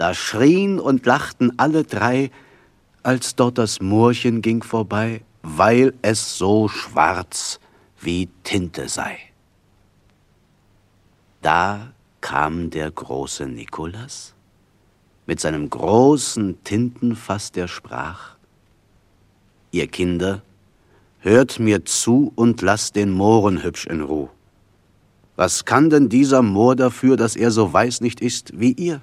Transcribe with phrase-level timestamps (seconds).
[0.00, 2.30] Da schrien und lachten alle drei,
[3.02, 7.60] als dort das Moorchen ging vorbei, weil es so schwarz
[8.00, 9.18] wie Tinte sei.
[11.42, 11.92] Da
[12.22, 14.32] kam der große Nikolas
[15.26, 18.36] mit seinem großen Tintenfass, der sprach,
[19.70, 20.40] Ihr Kinder,
[21.18, 24.30] hört mir zu und lasst den Mohren hübsch in Ruh.
[25.36, 29.02] Was kann denn dieser Moor dafür, dass er so weiß nicht ist wie ihr?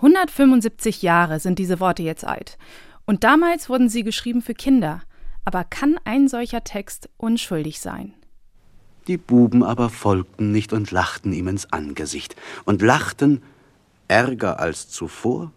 [0.00, 2.56] 175 Jahre sind diese Worte jetzt alt.
[3.04, 5.02] Und damals wurden sie geschrieben für Kinder.
[5.44, 8.14] Aber kann ein solcher Text unschuldig sein?
[9.08, 13.42] Die Buben aber folgten nicht und lachten ihm ins Angesicht und lachten,
[14.08, 15.52] ärger als zuvor,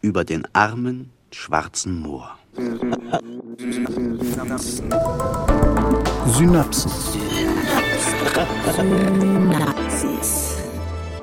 [0.00, 2.38] über den armen, schwarzen Moor.
[6.26, 6.90] Synapsen.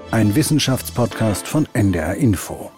[0.10, 2.72] Ein Wissenschaftspodcast von NDR Info.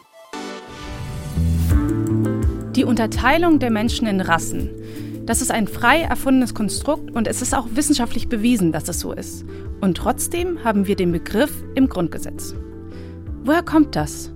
[2.75, 4.71] Die Unterteilung der Menschen in Rassen.
[5.27, 9.13] Das ist ein frei erfundenes Konstrukt und es ist auch wissenschaftlich bewiesen, dass es so
[9.13, 9.45] ist.
[9.79, 12.55] Und trotzdem haben wir den Begriff im Grundgesetz.
[13.43, 14.31] Woher kommt das?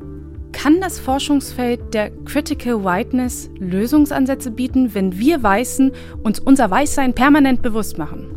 [0.51, 5.91] Kann das Forschungsfeld der Critical Whiteness Lösungsansätze bieten, wenn wir Weißen
[6.21, 8.29] uns unser Weißsein permanent bewusst machen?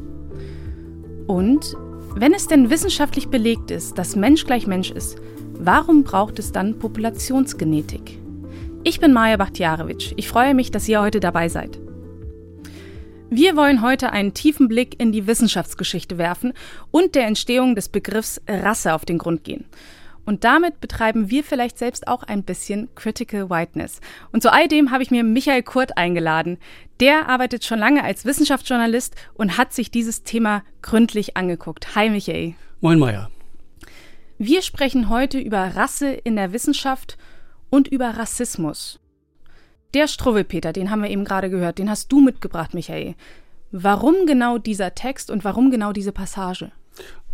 [1.27, 1.77] Und
[2.19, 5.19] wenn es denn wissenschaftlich belegt ist, dass Mensch gleich Mensch ist,
[5.53, 8.19] warum braucht es dann Populationsgenetik?
[8.85, 10.15] Ich bin Maja Bachtjarewitsch.
[10.17, 11.79] Ich freue mich, dass ihr heute dabei seid.
[13.29, 16.55] Wir wollen heute einen tiefen Blick in die Wissenschaftsgeschichte werfen
[16.91, 19.67] und der Entstehung des Begriffs Rasse auf den Grund gehen.
[20.25, 24.01] Und damit betreiben wir vielleicht selbst auch ein bisschen Critical Whiteness.
[24.33, 26.59] Und zu all dem habe ich mir Michael Kurt eingeladen.
[27.01, 31.95] Der arbeitet schon lange als Wissenschaftsjournalist und hat sich dieses Thema gründlich angeguckt.
[31.95, 32.55] Hi Michael.
[32.81, 33.31] Moin Meier.
[34.39, 37.19] Wir sprechen heute über Rasse in der Wissenschaft
[37.69, 38.99] und über Rassismus.
[39.93, 43.15] Der Struwwelpeter, den haben wir eben gerade gehört, den hast du mitgebracht, Michael.
[43.73, 46.73] Warum genau dieser Text und warum genau diese Passage?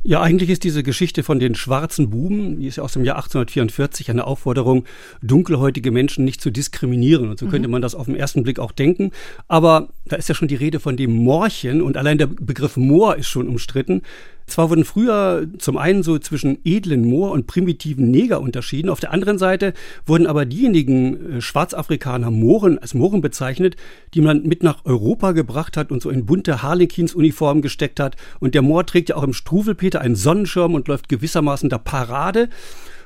[0.04, 3.16] Ja, eigentlich ist diese Geschichte von den schwarzen Buben, die ist ja aus dem Jahr
[3.16, 4.84] 1844, eine Aufforderung,
[5.22, 7.30] dunkelhäutige Menschen nicht zu diskriminieren.
[7.30, 7.72] Und so könnte mhm.
[7.72, 9.12] man das auf den ersten Blick auch denken.
[9.46, 13.14] Aber da ist ja schon die Rede von dem Moorchen und allein der Begriff Moor
[13.16, 14.02] ist schon umstritten.
[14.46, 19.12] Zwar wurden früher zum einen so zwischen edlen Moor und primitiven Neger unterschieden, auf der
[19.12, 19.72] anderen Seite
[20.06, 23.76] wurden aber diejenigen äh, Schwarzafrikaner Mohren als Mohren bezeichnet,
[24.14, 28.16] die man mit nach Europa gebracht hat und so in bunte Harlekinsuniformen gesteckt hat.
[28.40, 32.48] Und der Moor trägt ja auch im Struwelpeter einen Sonnenschirm und läuft gewissermaßen der Parade.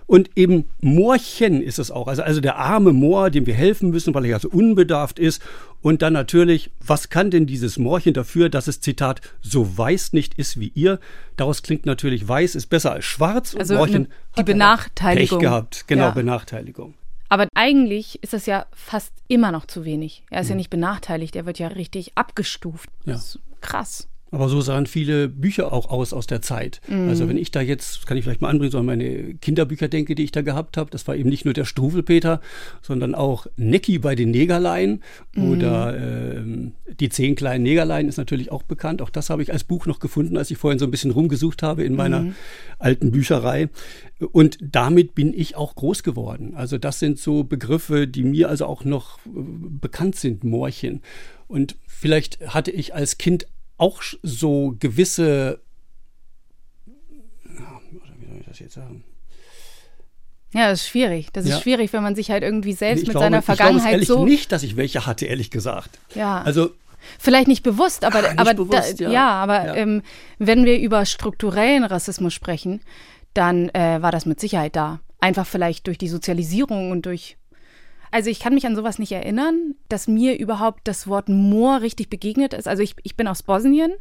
[0.06, 2.06] Und eben Moorchen ist es auch.
[2.06, 5.42] Also, also der arme Moor, dem wir helfen müssen, weil er ja so unbedarft ist.
[5.82, 10.34] Und dann natürlich, was kann denn dieses Moorchen dafür, dass es, Zitat, so weiß nicht
[10.34, 11.00] ist wie ihr?
[11.36, 13.56] Daraus klingt natürlich, weiß ist besser als schwarz.
[13.56, 14.08] Also Moorchen
[14.38, 15.38] die Benachteiligung.
[15.38, 16.10] Pech gehabt, genau, ja.
[16.10, 16.94] Benachteiligung.
[17.28, 20.24] Aber eigentlich ist das ja fast immer noch zu wenig.
[20.30, 22.90] Er ist ja, ja nicht benachteiligt, er wird ja richtig abgestuft.
[23.04, 23.14] Ja.
[23.14, 24.08] Das ist krass.
[24.36, 26.82] Aber so sahen viele Bücher auch aus aus der Zeit.
[26.88, 27.08] Mhm.
[27.08, 30.14] Also wenn ich da jetzt, kann ich vielleicht mal anbringen, so an meine Kinderbücher denke,
[30.14, 32.42] die ich da gehabt habe, das war eben nicht nur der Struwelpeter,
[32.82, 35.00] sondern auch Necki bei den Negerlein
[35.34, 35.52] mhm.
[35.52, 36.42] oder äh,
[37.00, 39.00] die zehn kleinen Negerlein ist natürlich auch bekannt.
[39.00, 41.62] Auch das habe ich als Buch noch gefunden, als ich vorhin so ein bisschen rumgesucht
[41.62, 42.34] habe in meiner mhm.
[42.78, 43.70] alten Bücherei.
[44.32, 46.52] Und damit bin ich auch groß geworden.
[46.54, 49.30] Also das sind so Begriffe, die mir also auch noch äh,
[49.80, 51.00] bekannt sind, Moorchen.
[51.48, 53.46] Und vielleicht hatte ich als Kind
[53.78, 55.60] auch so gewisse,
[57.44, 59.04] wie soll ich das jetzt sagen?
[60.52, 61.28] Ja, das ist schwierig.
[61.32, 61.60] Das ist ja.
[61.60, 64.24] schwierig, wenn man sich halt irgendwie selbst ich mit glaube, seiner Vergangenheit ich glaube so.
[64.24, 65.98] nicht, dass ich welche hatte, ehrlich gesagt.
[66.14, 66.40] Ja.
[66.42, 66.70] Also
[67.18, 69.10] Vielleicht nicht bewusst, aber, nicht aber bewusst, da, ja.
[69.10, 69.28] ja.
[69.30, 69.74] aber ja.
[69.76, 70.02] Ähm,
[70.38, 72.80] wenn wir über strukturellen Rassismus sprechen,
[73.34, 75.00] dann äh, war das mit Sicherheit da.
[75.20, 77.36] Einfach vielleicht durch die Sozialisierung und durch
[78.10, 82.10] also ich kann mich an sowas nicht erinnern, dass mir überhaupt das Wort Moor richtig
[82.10, 82.68] begegnet ist.
[82.68, 83.92] Also ich, ich bin aus Bosnien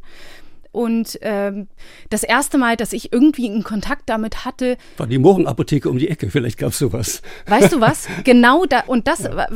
[0.76, 1.68] und ähm,
[2.10, 4.76] das erste Mal, dass ich irgendwie einen Kontakt damit hatte.
[4.98, 7.22] War die Mohrenapotheke um die Ecke, vielleicht gab es sowas.
[7.46, 8.06] Weißt du was?
[8.24, 9.22] Genau da, und das.
[9.22, 9.46] Ja.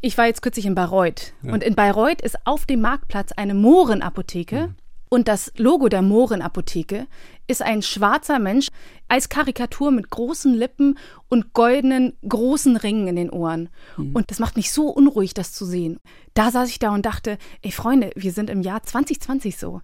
[0.00, 1.32] Ich war jetzt kürzlich in Bayreuth.
[1.42, 1.52] Ja.
[1.52, 4.68] Und in Bayreuth ist auf dem Marktplatz eine Mohrenapotheke.
[4.68, 4.74] Mhm.
[5.12, 7.06] Und das Logo der Mohrenapotheke
[7.46, 8.68] ist ein schwarzer Mensch
[9.08, 10.98] als Karikatur mit großen Lippen
[11.28, 13.68] und goldenen großen Ringen in den Ohren.
[13.98, 14.16] Mhm.
[14.16, 15.98] Und das macht mich so unruhig, das zu sehen.
[16.32, 19.82] Da saß ich da und dachte, ey Freunde, wir sind im Jahr 2020 so.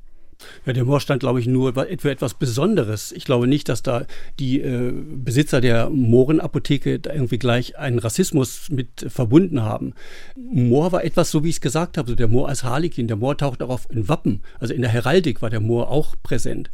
[0.67, 3.11] Ja, der Moor stand, glaube ich, nur für etwas Besonderes.
[3.12, 4.06] Ich glaube nicht, dass da
[4.38, 9.94] die äh, Besitzer der Mohrenapotheke da irgendwie gleich einen Rassismus mit verbunden haben.
[10.37, 13.08] Moor war etwas, so wie ich es gesagt habe, so der Moor als Harlekin.
[13.08, 16.14] Der Moor taucht auch auf in Wappen, also in der Heraldik war der Moor auch
[16.23, 16.70] präsent.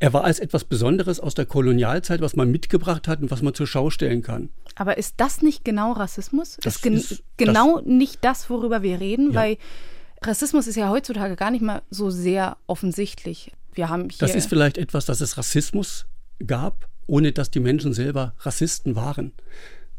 [0.00, 3.54] Er war als etwas Besonderes aus der Kolonialzeit, was man mitgebracht hat und was man
[3.54, 4.48] zur Schau stellen kann.
[4.76, 6.56] Aber ist das nicht genau Rassismus?
[6.62, 9.40] Das ist, gen ist- genau nicht das, worüber wir reden, Ja.
[9.40, 9.56] weil
[10.22, 13.52] Rassismus ist ja heutzutage gar nicht mal so sehr offensichtlich.
[13.72, 16.06] Wir haben hier Das ist vielleicht etwas, dass es Rassismus
[16.44, 19.32] gab, ohne dass die Menschen selber Rassisten waren.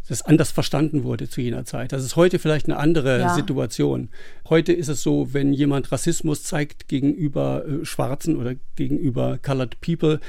[0.07, 1.91] Das anders verstanden wurde zu jener Zeit.
[1.91, 3.35] Das ist heute vielleicht eine andere Ja.
[3.35, 4.09] Situation.
[4.49, 10.19] Heute ist es so, wenn jemand Rassismus zeigt gegenüber äh, Schwarzen oder gegenüber Colored People,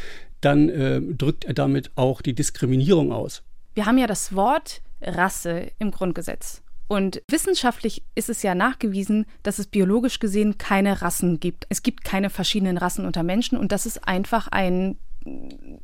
[0.42, 3.42] dann äh, drückt er damit auch die Diskriminierung aus.
[3.74, 6.62] Wir haben ja das Wort Rasse im Grundgesetz.
[6.90, 11.64] Und wissenschaftlich ist es ja nachgewiesen, dass es biologisch gesehen keine Rassen gibt.
[11.68, 14.98] Es gibt keine verschiedenen Rassen unter Menschen und das ist einfach ein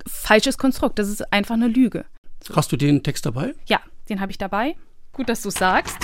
[0.05, 0.99] falsches Konstrukt.
[0.99, 2.07] Das ist einfach eine Lüge.
[2.53, 3.55] Hast du den Text dabei?
[3.67, 4.75] Ja, den habe ich dabei.
[5.13, 5.97] Gut, dass du sagst.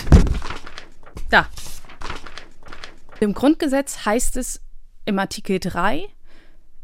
[1.31, 1.49] Da.
[3.19, 4.61] Im Grundgesetz heißt es
[5.05, 6.07] im Artikel 3,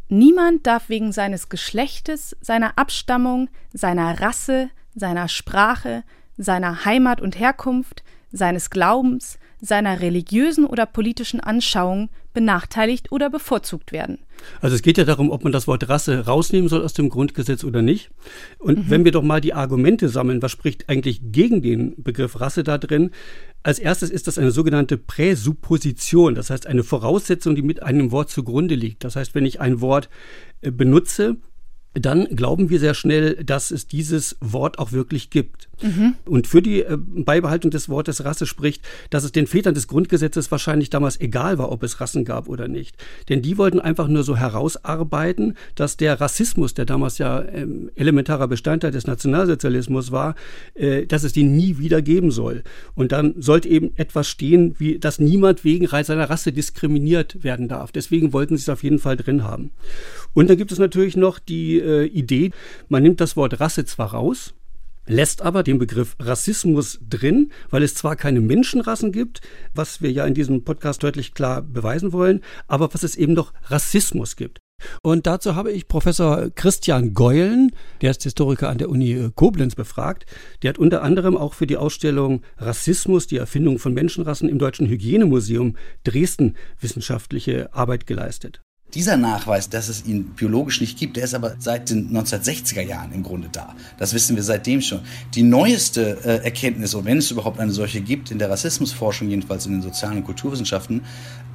[0.09, 6.03] niemand darf wegen seines Geschlechtes, seiner Abstammung, seiner Rasse, seiner Sprache,
[6.39, 8.03] seiner Heimat und Herkunft,
[8.33, 14.19] seines Glaubens, seiner religiösen oder politischen Anschauung benachteiligt oder bevorzugt werden.
[14.61, 17.65] Also es geht ja darum, ob man das Wort Rasse rausnehmen soll aus dem Grundgesetz
[17.65, 18.11] oder nicht.
[18.59, 22.63] Und wenn wir doch mal die Argumente sammeln, was spricht eigentlich gegen den Begriff Rasse
[22.63, 23.11] da drin?
[23.65, 28.31] Als erstes ist das eine sogenannte Präsupposition, das heißt eine Voraussetzung, die mit einem Wort
[28.31, 29.03] zugrunde liegt.
[29.03, 30.09] Das heißt, wenn ich ein Wort
[30.61, 31.37] äh, benutze,
[31.95, 35.69] dann glauben wir sehr schnell, dass es dieses Wort auch wirklich gibt.
[36.25, 40.51] Und für die äh, Beibehaltung des Wortes Rasse spricht, dass es den Vätern des Grundgesetzes
[40.51, 42.97] wahrscheinlich damals egal war, ob es Rassen gab oder nicht.
[43.29, 48.49] Denn die wollten einfach nur so herausarbeiten, dass der Rassismus, der damals ja ähm, elementarer
[48.49, 50.35] Bestandteil des Nationalsozialismus war,
[50.75, 52.65] äh, dass es den nie wieder geben soll.
[52.95, 57.93] Und dann sollte eben etwas stehen, wie dass niemand wegen seiner Rasse diskriminiert werden darf.
[57.93, 59.71] Deswegen wollten sie es auf jeden Fall drin haben.
[60.35, 62.51] Und dann gibt es natürlich noch die äh, Idee,
[62.89, 64.55] man nimmt das Wort Rasse zwar raus,
[65.07, 69.41] lässt aber den Begriff Rassismus drin, weil es zwar keine Menschenrassen gibt,
[69.75, 73.53] was wir ja in diesem Podcast deutlich klar beweisen wollen, aber was es eben doch
[73.65, 74.61] Rassismus gibt.
[75.03, 79.75] Und dazu habe ich Professor Christian Geulen, der ist Historiker an der Uni äh, Koblenz,
[79.75, 80.27] befragt.
[80.63, 84.87] Der hat unter anderem auch für die Ausstellung Rassismus, die Erfindung von Menschenrassen im Deutschen
[84.87, 88.61] Hygienemuseum Dresden wissenschaftliche Arbeit geleistet.
[88.95, 93.13] Dieser Nachweis, dass es ihn biologisch nicht gibt, der ist aber seit den 1960er Jahren
[93.13, 93.75] im Grunde da.
[93.99, 95.01] Das wissen wir seitdem schon.
[95.35, 99.67] Die neueste äh, Erkenntnis, und wenn es überhaupt eine solche gibt, in der Rassismusforschung, jedenfalls
[99.67, 101.03] in den sozialen und Kulturwissenschaften,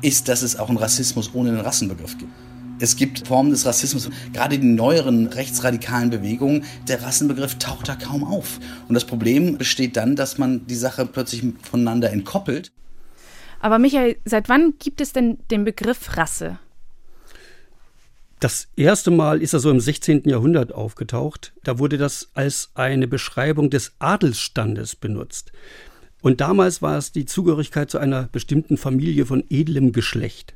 [0.04, 2.32] ist, dass es auch einen Rassismus ohne den Rassenbegriff gibt.
[2.80, 8.24] Es gibt Formen des Rassismus, gerade die neueren rechtsradikalen Bewegungen, der Rassenbegriff taucht da kaum
[8.24, 8.60] auf.
[8.88, 12.72] Und das Problem besteht dann, dass man die Sache plötzlich voneinander entkoppelt.
[13.60, 16.60] Aber Michael, seit wann gibt es denn den Begriff Rasse?
[18.44, 20.24] Das erste Mal ist er so im 16.
[20.26, 21.54] Jahrhundert aufgetaucht.
[21.64, 25.54] Da wurde das als eine Beschreibung des Adelsstandes benutzt.
[26.22, 30.56] Und damals war es die Zugehörigkeit zu einer bestimmten Familie von edlem Geschlecht.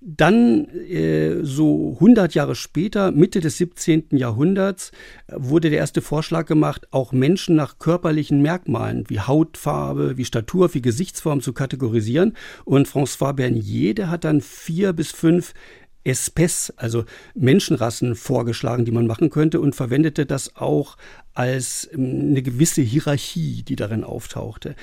[0.00, 4.16] Dann, äh, so 100 Jahre später, Mitte des 17.
[4.16, 4.90] Jahrhunderts,
[5.30, 10.80] wurde der erste Vorschlag gemacht, auch Menschen nach körperlichen Merkmalen wie Hautfarbe, wie Statur, wie
[10.80, 12.34] Gesichtsform zu kategorisieren.
[12.64, 15.52] Und François Bernier, der hat dann vier bis fünf
[16.04, 17.04] Espèces, also
[17.34, 20.96] Menschenrassen vorgeschlagen, die man machen könnte und verwendete das auch
[21.34, 24.74] als ähm, eine gewisse Hierarchie, die darin auftauchte.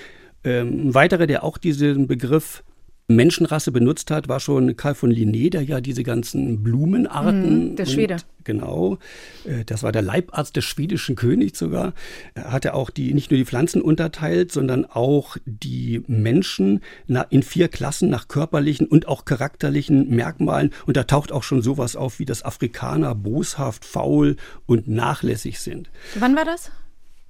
[0.43, 2.63] Ähm, ein weiterer, der auch diesen Begriff
[3.09, 7.69] Menschenrasse benutzt hat, war schon Karl von Linné, der ja diese ganzen Blumenarten.
[7.71, 8.17] Mhm, der und- Schwede.
[8.43, 8.97] Genau.
[9.45, 11.93] äh, Das war der Leibarzt des schwedischen Königs sogar.
[12.33, 16.81] Er hatte auch die, nicht nur die Pflanzen unterteilt, sondern auch die Menschen
[17.29, 20.71] in vier Klassen nach körperlichen und auch charakterlichen Merkmalen.
[20.85, 24.35] Und da taucht auch schon sowas auf, wie das Afrikaner boshaft, faul
[24.65, 25.89] und nachlässig sind.
[26.19, 26.71] Wann war das?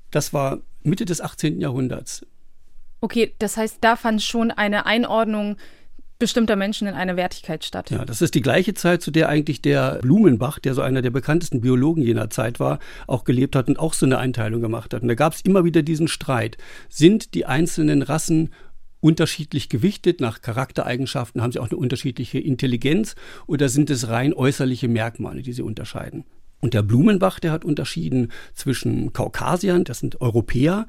[0.10, 1.60] Das war Mitte des 18.
[1.62, 2.25] Jahrhunderts.
[3.01, 5.58] Okay, das heißt, da fand schon eine Einordnung
[6.20, 7.92] bestimmter Menschen in eine Wertigkeit statt.
[7.92, 11.12] Ja, das ist die gleiche Zeit, zu der eigentlich der Blumenbach, der so einer der
[11.12, 15.04] bekanntesten Biologen jener Zeit war, auch gelebt hat und auch so eine Einteilung gemacht hat.
[15.04, 16.58] Und da gab es immer wieder diesen Streit.
[16.89, 18.51] Sind die einzelnen Rassen
[19.00, 21.42] unterschiedlich gewichtet nach Charaktereigenschaften?
[21.42, 26.25] Haben sie auch eine unterschiedliche Intelligenz oder sind es rein äußerliche Merkmale, die sie unterscheiden?
[26.59, 30.87] Und der Blumenbach, der hat unterschieden zwischen Kaukasiern, das sind Europäer.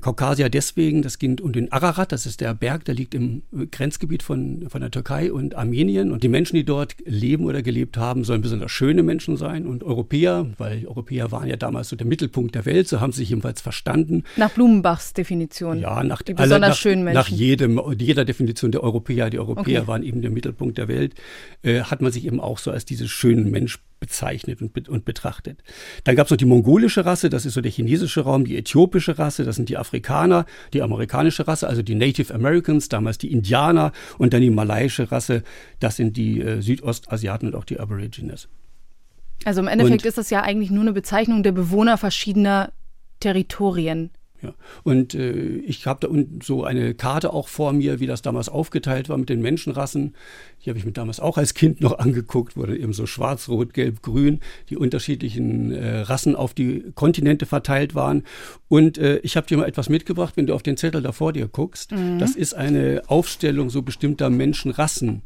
[0.00, 4.22] Kaukasier deswegen, das ging um den Ararat, das ist der Berg, der liegt im Grenzgebiet
[4.22, 6.12] von, von der Türkei und Armenien.
[6.12, 9.66] Und die Menschen, die dort leben oder gelebt haben, sollen besonders schöne Menschen sein.
[9.66, 13.18] Und Europäer, weil Europäer waren ja damals so der Mittelpunkt der Welt, so haben sie
[13.18, 14.22] sich jedenfalls verstanden.
[14.36, 15.80] Nach Blumenbachs Definition.
[15.80, 17.18] Ja, nach, die alle- besonders nach, schönen Menschen.
[17.18, 19.88] Nach jedem, jeder Definition der Europäer, die Europäer Okay.
[19.88, 21.14] waren eben der Mittelpunkt der Welt,
[21.62, 25.62] äh, hat man sich eben auch so als diese schönen Mensch bezeichnet und, und betrachtet.
[26.04, 29.18] Dann gab es noch die mongolische Rasse, das ist so der chinesische Raum, die äthiopische
[29.18, 33.92] Rasse, das sind die Afrikaner, die amerikanische Rasse, also die Native Americans, damals die Indianer
[34.18, 35.42] und dann die malaiische Rasse,
[35.80, 38.48] das sind die äh, Südostasiaten und auch die Aborigines.
[39.44, 42.72] Also im Endeffekt und, ist das ja eigentlich nur eine Bezeichnung der Bewohner verschiedener
[43.20, 44.10] Territorien.
[44.40, 44.54] Ja.
[44.84, 48.48] Und äh, ich habe da unten so eine Karte auch vor mir, wie das damals
[48.48, 50.14] aufgeteilt war mit den Menschenrassen.
[50.64, 53.48] Die habe ich mir damals auch als Kind noch angeguckt, wo dann eben so schwarz,
[53.48, 54.40] rot, gelb, grün
[54.70, 58.22] die unterschiedlichen äh, Rassen auf die Kontinente verteilt waren.
[58.68, 61.32] Und äh, ich habe dir mal etwas mitgebracht, wenn du auf den Zettel da vor
[61.32, 61.92] dir guckst.
[61.92, 62.20] Mhm.
[62.20, 65.22] Das ist eine Aufstellung so bestimmter Menschenrassen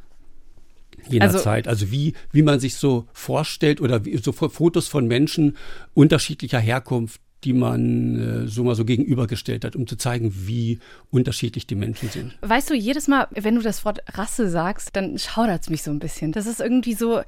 [1.08, 1.68] jener also, Zeit.
[1.68, 5.56] Also wie, wie man sich so vorstellt oder wie, so Fotos von Menschen
[5.94, 10.78] unterschiedlicher Herkunft die man äh, so mal so gegenübergestellt hat, um zu zeigen, wie
[11.10, 12.36] unterschiedlich die Menschen sind.
[12.40, 15.90] Weißt du, jedes Mal, wenn du das Wort Rasse sagst, dann schaudert es mich so
[15.90, 16.32] ein bisschen.
[16.32, 17.22] Das ist irgendwie so,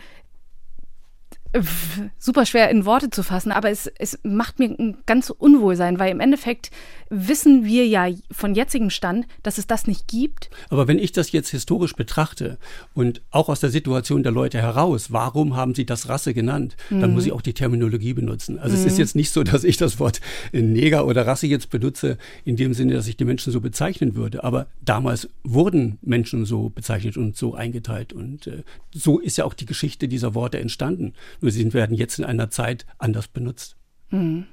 [2.19, 6.11] super schwer in Worte zu fassen, aber es, es macht mir ein ganz Unwohlsein, weil
[6.11, 6.71] im Endeffekt
[7.11, 10.51] wissen wir ja von jetzigem Stand, dass es das nicht gibt.
[10.71, 12.59] Aber wenn ich das jetzt historisch betrachte
[12.95, 17.01] und auch aus der Situation der Leute heraus, warum haben sie das Rasse genannt, mhm.
[17.01, 18.59] dann muss ich auch die Terminologie benutzen.
[18.59, 18.81] Also mhm.
[18.81, 19.01] es ist mhm.
[19.01, 20.21] jetzt nicht so, dass ich das Wort
[20.53, 24.45] Neger oder Rasse jetzt benutze, in dem Sinne, dass ich die Menschen so bezeichnen würde.
[24.45, 28.13] Aber damals wurden Menschen so bezeichnet und so eingeteilt.
[28.13, 31.15] Und äh, so ist ja auch die Geschichte dieser Worte entstanden.
[31.45, 33.77] Nur sie werden jetzt in einer Zeit anders benutzt.
[34.09, 34.47] Mhm.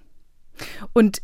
[0.92, 1.22] Und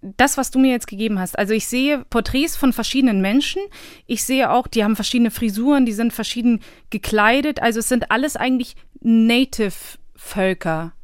[0.00, 3.60] das, was du mir jetzt gegeben hast, also ich sehe Porträts von verschiedenen Menschen.
[4.06, 7.60] Ich sehe auch, die haben verschiedene Frisuren, die sind verschieden gekleidet.
[7.60, 10.94] Also es sind alles eigentlich Native-Völker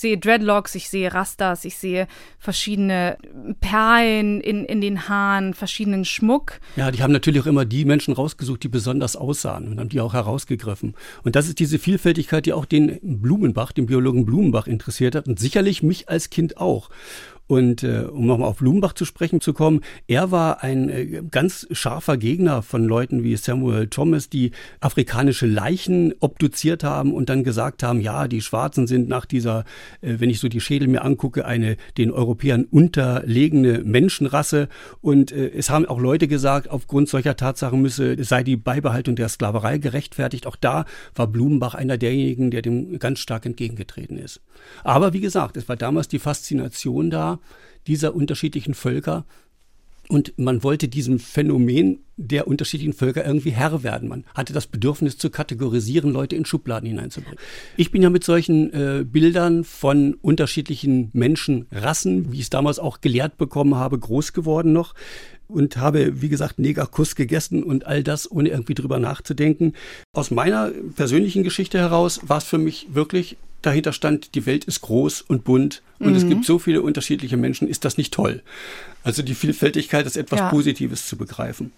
[0.00, 2.06] sehe Dreadlocks, ich sehe Rastas, ich sehe
[2.38, 3.18] verschiedene
[3.60, 6.60] Perlen in, in den Haaren, verschiedenen Schmuck.
[6.76, 10.00] Ja, die haben natürlich auch immer die Menschen rausgesucht, die besonders aussahen und haben die
[10.00, 10.94] auch herausgegriffen.
[11.22, 15.38] Und das ist diese Vielfältigkeit, die auch den Blumenbach, den Biologen Blumenbach interessiert hat und
[15.38, 16.90] sicherlich mich als Kind auch.
[17.50, 21.66] Und äh, um nochmal auf Blumenbach zu sprechen zu kommen, er war ein äh, ganz
[21.72, 27.82] scharfer Gegner von Leuten wie Samuel Thomas, die afrikanische Leichen obduziert haben und dann gesagt
[27.82, 29.64] haben, ja, die Schwarzen sind nach dieser,
[30.00, 34.68] äh, wenn ich so die Schädel mir angucke, eine den Europäern unterlegene Menschenrasse.
[35.00, 39.28] Und äh, es haben auch Leute gesagt, aufgrund solcher Tatsachen müsse, sei die Beibehaltung der
[39.28, 40.46] Sklaverei gerechtfertigt.
[40.46, 40.84] Auch da
[41.16, 44.40] war Blumenbach einer derjenigen, der dem ganz stark entgegengetreten ist.
[44.84, 47.39] Aber wie gesagt, es war damals die Faszination da,
[47.86, 49.24] dieser unterschiedlichen Völker.
[50.08, 54.08] Und man wollte diesem Phänomen der unterschiedlichen Völker irgendwie Herr werden.
[54.08, 57.38] Man hatte das Bedürfnis zu kategorisieren, Leute in Schubladen hineinzubringen.
[57.76, 63.00] Ich bin ja mit solchen äh, Bildern von unterschiedlichen Menschenrassen, wie ich es damals auch
[63.00, 64.94] gelehrt bekommen habe, groß geworden noch
[65.46, 69.74] und habe, wie gesagt, Negerkuss gegessen und all das, ohne irgendwie drüber nachzudenken.
[70.12, 74.80] Aus meiner persönlichen Geschichte heraus war es für mich wirklich dahinter stand, die Welt ist
[74.82, 76.16] groß und bunt und mhm.
[76.16, 78.42] es gibt so viele unterschiedliche Menschen, ist das nicht toll?
[79.02, 80.48] Also die Vielfältigkeit ist etwas ja.
[80.50, 81.72] Positives zu begreifen.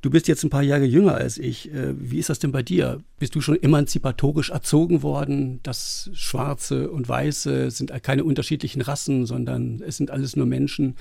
[0.00, 1.72] Du bist jetzt ein paar Jahre jünger als ich.
[1.74, 3.02] Äh, wie ist das denn bei dir?
[3.18, 5.58] Bist du schon emanzipatorisch erzogen worden?
[5.64, 10.94] Das Schwarze und Weiße sind keine unterschiedlichen Rassen, sondern es sind alles nur Menschen.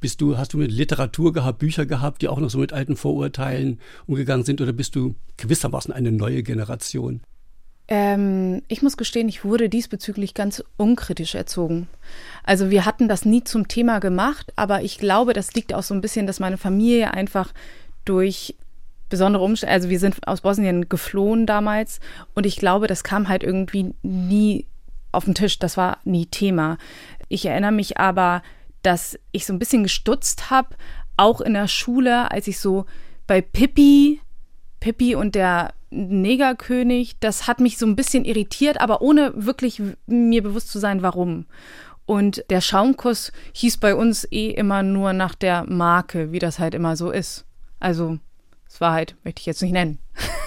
[0.00, 2.96] Bist du, hast du mit Literatur gehabt, Bücher gehabt, die auch noch so mit alten
[2.96, 3.78] Vorurteilen
[4.08, 7.20] umgegangen sind, oder bist du gewissermaßen eine neue Generation?
[7.88, 11.88] Ähm, ich muss gestehen, ich wurde diesbezüglich ganz unkritisch erzogen.
[12.44, 15.94] Also wir hatten das nie zum Thema gemacht, aber ich glaube, das liegt auch so
[15.94, 17.52] ein bisschen, dass meine Familie einfach
[18.04, 18.54] durch
[19.08, 22.00] besondere Umstände, also wir sind aus Bosnien geflohen damals
[22.34, 24.66] und ich glaube, das kam halt irgendwie nie
[25.12, 26.78] auf den Tisch, das war nie Thema.
[27.28, 28.42] Ich erinnere mich aber,
[28.82, 30.70] dass ich so ein bisschen gestutzt habe,
[31.18, 32.86] auch in der Schule, als ich so
[33.26, 34.20] bei Pippi,
[34.82, 40.42] Pippi und der Negerkönig, das hat mich so ein bisschen irritiert, aber ohne wirklich mir
[40.42, 41.46] bewusst zu sein, warum.
[42.04, 46.74] Und der Schaumkuss hieß bei uns eh immer nur nach der Marke, wie das halt
[46.74, 47.44] immer so ist.
[47.78, 48.18] Also,
[48.68, 50.00] es war halt, möchte ich jetzt nicht nennen.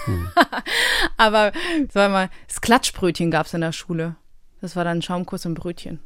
[0.04, 0.28] Hm.
[1.16, 1.52] aber,
[1.90, 4.16] sag mal, das Klatschbrötchen gab es in der Schule.
[4.60, 6.00] Das war dann Schaumkuss und Brötchen.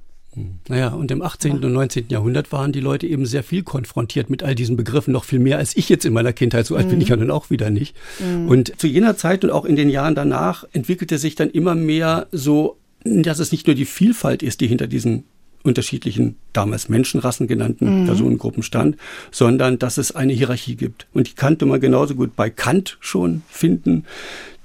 [0.68, 1.64] Naja, und im 18.
[1.64, 2.06] und 19.
[2.08, 5.58] Jahrhundert waren die Leute eben sehr viel konfrontiert mit all diesen Begriffen, noch viel mehr
[5.58, 6.66] als ich jetzt in meiner Kindheit.
[6.66, 6.90] So alt mhm.
[6.90, 7.96] bin ich ja nun auch wieder nicht.
[8.20, 8.48] Mhm.
[8.48, 12.28] Und zu jener Zeit und auch in den Jahren danach entwickelte sich dann immer mehr
[12.30, 15.24] so, dass es nicht nur die Vielfalt ist, die hinter diesen
[15.62, 18.06] unterschiedlichen, damals Menschenrassen genannten mhm.
[18.06, 18.96] Personengruppen stand,
[19.30, 21.06] sondern dass es eine Hierarchie gibt.
[21.12, 24.04] Und die kannte man genauso gut bei Kant schon finden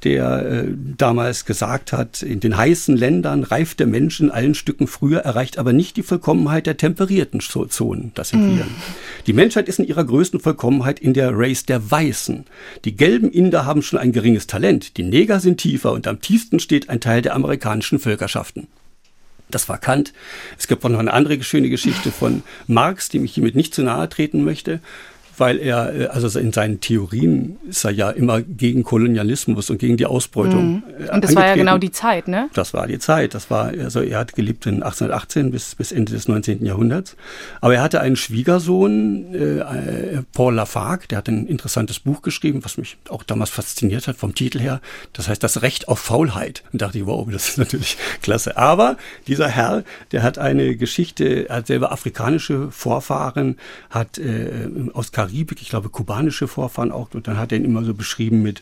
[0.05, 0.63] der äh,
[0.97, 5.57] damals gesagt hat, in den heißen Ländern reift der Mensch in allen Stücken früher, erreicht
[5.57, 8.11] aber nicht die Vollkommenheit der temperierten Zonen.
[8.13, 8.57] Das sind mm.
[8.57, 8.67] wir.
[9.25, 12.45] Die Menschheit ist in ihrer größten Vollkommenheit in der Race der Weißen.
[12.85, 16.59] Die gelben Inder haben schon ein geringes Talent, die Neger sind tiefer und am tiefsten
[16.59, 18.67] steht ein Teil der amerikanischen Völkerschaften.
[19.49, 20.13] Das war Kant.
[20.57, 23.83] Es gibt auch noch eine andere schöne Geschichte von Marx, die mich hiermit nicht zu
[23.83, 24.79] nahe treten möchte
[25.37, 29.97] weil er, äh, also in seinen Theorien ist er ja immer gegen Kolonialismus und gegen
[29.97, 30.75] die Ausbeutung.
[30.75, 30.83] Mhm.
[31.07, 32.49] Äh, und das war ja genau die Zeit, ne?
[32.53, 33.33] Das war die Zeit.
[33.33, 36.65] Das war, also er hat gelebt in 1818 bis, bis Ende des 19.
[36.65, 37.15] Jahrhunderts.
[37.61, 42.77] Aber er hatte einen Schwiegersohn, äh, Paul Lafargue, der hat ein interessantes Buch geschrieben, was
[42.77, 44.81] mich auch damals fasziniert hat vom Titel her.
[45.13, 46.63] Das heißt, das Recht auf Faulheit.
[46.71, 48.57] Und dachte ich, wow, das ist natürlich klasse.
[48.57, 53.57] Aber dieser Herr, der hat eine Geschichte, er hat selber afrikanische Vorfahren,
[53.89, 57.13] hat äh, aus Karibik, ich glaube kubanische Vorfahren auch.
[57.13, 58.61] Und dann hat er ihn immer so beschrieben mit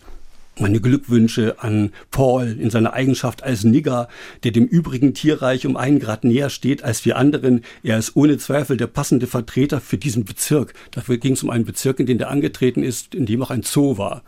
[0.59, 4.07] meine Glückwünsche an Paul in seiner Eigenschaft als Nigger,
[4.43, 7.63] der dem übrigen Tierreich um einen Grad näher steht als wir anderen.
[7.81, 10.75] Er ist ohne Zweifel der passende Vertreter für diesen Bezirk.
[10.91, 13.63] Dafür ging es um einen Bezirk, in den er angetreten ist, in dem auch ein
[13.63, 14.21] Zoo war.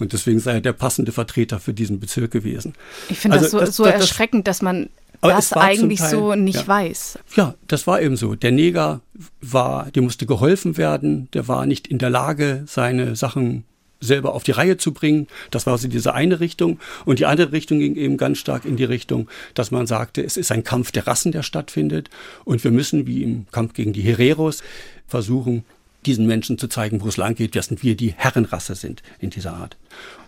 [0.00, 2.74] Und deswegen sei er der passende Vertreter für diesen Bezirk gewesen.
[3.08, 4.90] Ich finde also das so, das, so das, erschreckend, dass man
[5.20, 6.68] aber das eigentlich Teil, so nicht ja.
[6.68, 7.18] weiß.
[7.36, 8.34] Ja, das war eben so.
[8.34, 9.00] Der Neger
[9.40, 13.64] war, dem musste geholfen werden, der war nicht in der Lage, seine Sachen
[14.00, 15.26] selber auf die Reihe zu bringen.
[15.50, 16.78] Das war so diese eine Richtung.
[17.04, 20.36] Und die andere Richtung ging eben ganz stark in die Richtung, dass man sagte, es
[20.36, 22.08] ist ein Kampf der Rassen, der stattfindet.
[22.44, 24.62] Und wir müssen, wie im Kampf gegen die Hereros,
[25.06, 25.64] versuchen,
[26.06, 29.54] diesen Menschen zu zeigen, wo es lang geht, dass wir die Herrenrasse sind in dieser
[29.54, 29.76] Art.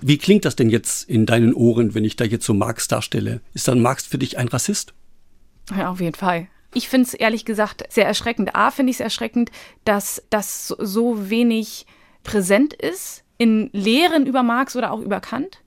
[0.01, 3.41] Wie klingt das denn jetzt in deinen Ohren, wenn ich da jetzt so Marx darstelle?
[3.55, 4.95] Ist dann Marx für dich ein Rassist?
[5.77, 6.49] Ja, auf jeden Fall.
[6.75, 8.55] Ich finde es ehrlich gesagt sehr erschreckend.
[8.55, 9.51] A, finde ich es erschreckend,
[9.85, 11.87] dass das so wenig
[12.23, 15.61] präsent ist in Lehren über Marx oder auch über Kant.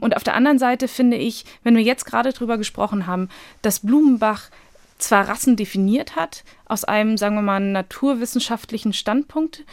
[0.00, 3.28] Und auf der anderen Seite finde ich, wenn wir jetzt gerade drüber gesprochen haben,
[3.62, 4.50] dass Blumenbach
[4.98, 9.64] zwar Rassen definiert hat, aus einem, sagen wir mal, naturwissenschaftlichen Standpunkt,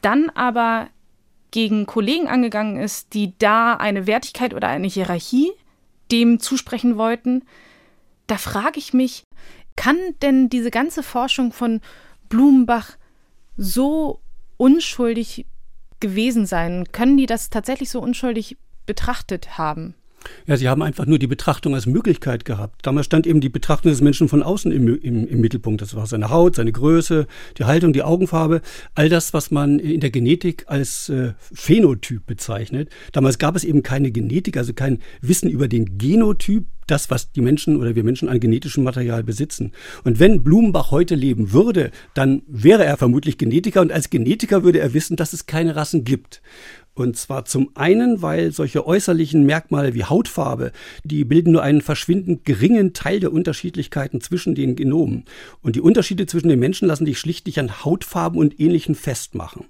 [0.00, 0.88] dann aber
[1.50, 5.52] gegen Kollegen angegangen ist, die da eine Wertigkeit oder eine Hierarchie
[6.10, 7.44] dem zusprechen wollten,
[8.26, 9.24] da frage ich mich,
[9.76, 11.80] kann denn diese ganze Forschung von
[12.28, 12.96] Blumenbach
[13.56, 14.20] so
[14.58, 15.46] unschuldig
[16.00, 16.86] gewesen sein?
[16.92, 19.94] Können die das tatsächlich so unschuldig betrachtet haben?
[20.46, 22.86] Ja, sie haben einfach nur die Betrachtung als Möglichkeit gehabt.
[22.86, 25.82] Damals stand eben die Betrachtung des Menschen von außen im, im, im, Mittelpunkt.
[25.82, 27.26] Das war seine Haut, seine Größe,
[27.58, 28.60] die Haltung, die Augenfarbe,
[28.94, 32.90] all das, was man in der Genetik als äh, Phänotyp bezeichnet.
[33.12, 37.40] Damals gab es eben keine Genetik, also kein Wissen über den Genotyp, das, was die
[37.40, 39.72] Menschen oder wir Menschen an genetischem Material besitzen.
[40.04, 44.80] Und wenn Blumenbach heute leben würde, dann wäre er vermutlich Genetiker und als Genetiker würde
[44.80, 46.42] er wissen, dass es keine Rassen gibt.
[46.94, 50.72] Und zwar zum einen, weil solche äußerlichen Merkmale wie Hautfarbe,
[51.04, 55.24] die bilden nur einen verschwindend geringen Teil der Unterschiedlichkeiten zwischen den Genomen.
[55.62, 59.64] Und die Unterschiede zwischen den Menschen lassen sich schlichtlich an Hautfarben und Ähnlichem festmachen.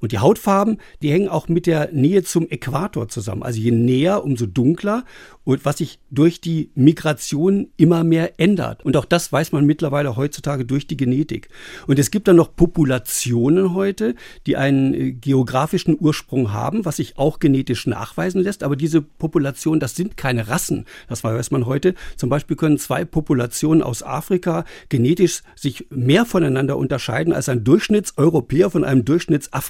[0.00, 3.42] Und die Hautfarben, die hängen auch mit der Nähe zum Äquator zusammen.
[3.42, 5.04] Also je näher, umso dunkler
[5.48, 8.84] und was sich durch die Migration immer mehr ändert.
[8.84, 11.48] Und auch das weiß man mittlerweile heutzutage durch die Genetik.
[11.86, 14.14] Und es gibt dann noch Populationen heute,
[14.46, 18.62] die einen äh, geografischen Ursprung haben, was sich auch genetisch nachweisen lässt.
[18.62, 20.84] Aber diese Populationen, das sind keine Rassen.
[21.08, 21.94] Das weiß man heute.
[22.16, 28.68] Zum Beispiel können zwei Populationen aus Afrika genetisch sich mehr voneinander unterscheiden als ein Durchschnittseuropäer
[28.68, 29.67] von einem Durchschnittsafrikaner.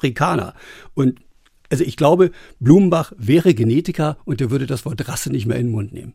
[0.94, 1.20] Und
[1.70, 2.30] also ich glaube,
[2.60, 6.14] Blumenbach wäre Genetiker und er würde das Wort Rasse nicht mehr in den Mund nehmen.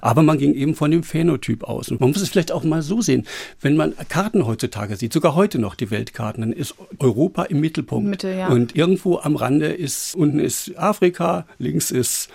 [0.00, 1.90] Aber man ging eben von dem Phänotyp aus.
[1.90, 3.26] Und man muss es vielleicht auch mal so sehen.
[3.60, 8.08] Wenn man Karten heutzutage sieht, sogar heute noch die Weltkarten, dann ist Europa im Mittelpunkt.
[8.08, 8.48] Mitte, ja.
[8.48, 12.28] Und irgendwo am Rande ist, unten ist Afrika, links ist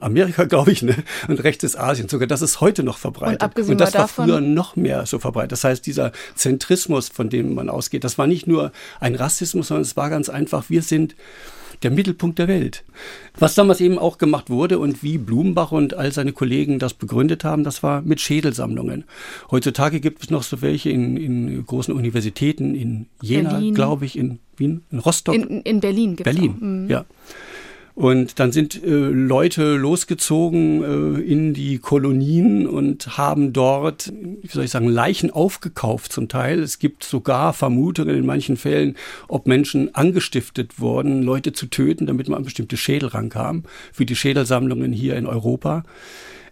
[0.00, 0.96] Amerika, glaube ich, ne?
[1.28, 2.08] und rechts ist Asien.
[2.08, 3.42] Sogar das ist heute noch verbreitet.
[3.42, 5.52] Und, abgesehen und das war davon, früher noch mehr so verbreitet.
[5.52, 9.82] Das heißt, dieser Zentrismus, von dem man ausgeht, das war nicht nur ein Rassismus, sondern
[9.82, 11.14] es war ganz einfach, wir sind
[11.82, 12.84] der Mittelpunkt der Welt.
[13.38, 17.44] Was damals eben auch gemacht wurde und wie Blumenbach und all seine Kollegen das begründet
[17.44, 19.04] haben, das war mit Schädelsammlungen.
[19.50, 24.38] Heutzutage gibt es noch so welche in, in großen Universitäten, in Jena, glaube ich, in
[24.56, 25.34] Wien, in Rostock.
[25.34, 26.90] In, in Berlin gibt es Berlin, mhm.
[26.90, 27.04] ja.
[27.94, 34.64] Und dann sind äh, Leute losgezogen äh, in die Kolonien und haben dort, wie soll
[34.64, 36.58] ich sagen, Leichen aufgekauft zum Teil.
[36.60, 38.96] Es gibt sogar Vermutungen in manchen Fällen,
[39.28, 44.16] ob Menschen angestiftet wurden, Leute zu töten, damit man an bestimmte Schädel rankam, für die
[44.16, 45.84] Schädelsammlungen hier in Europa.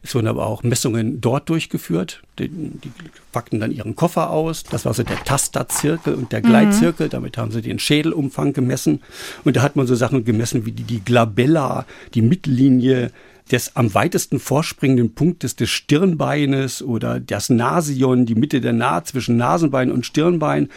[0.04, 2.22] Es wurden aber auch Messungen dort durchgeführt.
[2.38, 2.90] Die, die
[3.30, 4.64] packten dann ihren Koffer aus.
[4.64, 7.06] Das war so der Tasterzirkel und der Gleitzirkel.
[7.06, 7.10] Mhm.
[7.10, 9.00] Damit haben sie den Schädelumfang gemessen.
[9.44, 13.12] Und da hat man so Sachen gemessen wie die, die Glabella, die Mittellinie
[13.50, 19.36] des am weitesten vorspringenden Punktes des Stirnbeines oder das Nasion, die Mitte der Naht zwischen
[19.36, 20.68] Nasenbein und Stirnbein.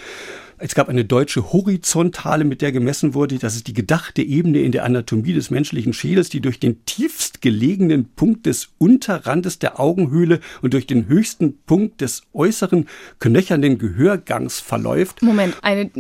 [0.58, 3.38] Es gab eine deutsche Horizontale, mit der gemessen wurde.
[3.38, 7.42] Das ist die gedachte Ebene in der Anatomie des menschlichen Schädels, die durch den tiefst
[7.42, 12.88] gelegenen Punkt des Unterrandes der Augenhöhle und durch den höchsten Punkt des äußeren
[13.20, 15.22] knöchernen Gehörgangs verläuft.
[15.22, 15.92] Moment, eine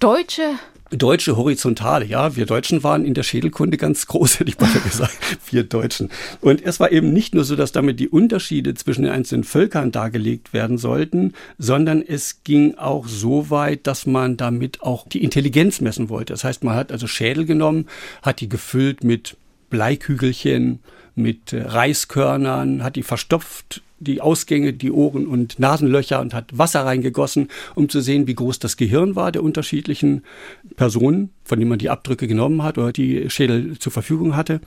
[0.00, 0.54] deutsche
[0.90, 5.16] Deutsche Horizontale, ja, wir Deutschen waren in der Schädelkunde ganz groß, hätte ich mal gesagt,
[5.50, 6.10] wir Deutschen.
[6.40, 9.92] Und es war eben nicht nur so, dass damit die Unterschiede zwischen den einzelnen Völkern
[9.92, 15.80] dargelegt werden sollten, sondern es ging auch so weit, dass man damit auch die Intelligenz
[15.80, 16.32] messen wollte.
[16.32, 17.86] Das heißt, man hat also Schädel genommen,
[18.22, 19.36] hat die gefüllt mit
[19.70, 20.80] Bleikügelchen,
[21.14, 26.84] mit äh, Reiskörnern, hat die verstopft die Ausgänge, die Ohren und Nasenlöcher und hat Wasser
[26.84, 30.22] reingegossen, um zu sehen, wie groß das Gehirn war der unterschiedlichen
[30.76, 34.60] Personen, von denen man die Abdrücke genommen hat oder die Schädel zur Verfügung hatte.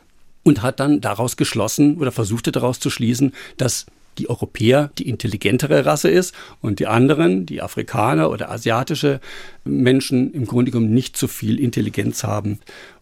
[0.43, 3.85] Und hat dann daraus geschlossen oder versuchte daraus zu schließen, dass
[4.17, 9.19] die Europäer die intelligentere Rasse ist und die anderen, die Afrikaner oder asiatische
[9.63, 12.59] Menschen, im Grunde genommen nicht so viel Intelligenz haben.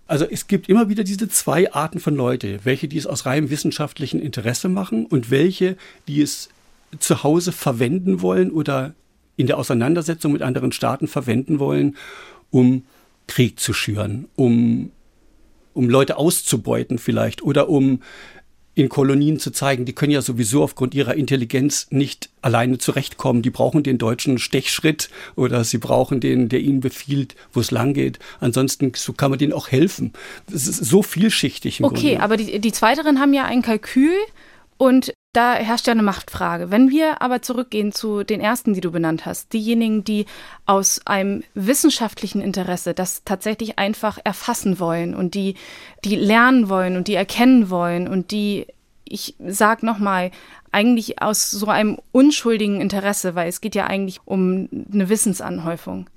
[0.09, 3.51] Also es gibt immer wieder diese zwei Arten von Leute, welche die es aus reinem
[3.51, 6.49] wissenschaftlichen Interesse machen und welche, die es
[6.97, 8.95] zu Hause verwenden wollen oder
[9.37, 11.95] in der Auseinandersetzung mit anderen Staaten verwenden wollen,
[12.49, 12.85] um
[13.27, 14.91] Krieg zu schüren, um,
[15.75, 18.01] um Leute auszubeuten vielleicht oder um
[18.79, 23.41] in Kolonien zu zeigen, die können ja sowieso aufgrund ihrer Intelligenz nicht alleine zurechtkommen.
[23.41, 27.93] Die brauchen den deutschen Stechschritt oder sie brauchen den, der ihnen befiehlt, wo es lang
[27.93, 28.19] geht.
[28.39, 30.13] Ansonsten so kann man denen auch helfen.
[30.53, 31.79] Es ist so vielschichtig.
[31.79, 32.23] Im okay, Grunde.
[32.23, 34.15] aber die, die Zweiteren haben ja ein Kalkül
[34.77, 36.71] und da herrscht ja eine Machtfrage.
[36.71, 40.25] Wenn wir aber zurückgehen zu den ersten, die du benannt hast, diejenigen, die
[40.65, 45.55] aus einem wissenschaftlichen Interesse das tatsächlich einfach erfassen wollen und die,
[46.03, 48.65] die lernen wollen und die erkennen wollen und die,
[49.05, 50.31] ich sag nochmal,
[50.71, 56.09] eigentlich aus so einem unschuldigen Interesse, weil es geht ja eigentlich um eine Wissensanhäufung.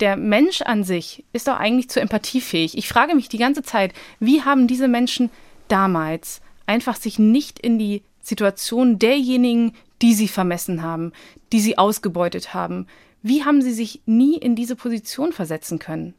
[0.00, 2.76] Der Mensch an sich ist doch eigentlich zu empathiefähig.
[2.76, 5.30] Ich frage mich die ganze Zeit, wie haben diese Menschen
[5.68, 11.12] damals einfach sich nicht in die Situation derjenigen, die sie vermessen haben,
[11.52, 12.86] die sie ausgebeutet haben.
[13.22, 16.14] Wie haben sie sich nie in diese Position versetzen können?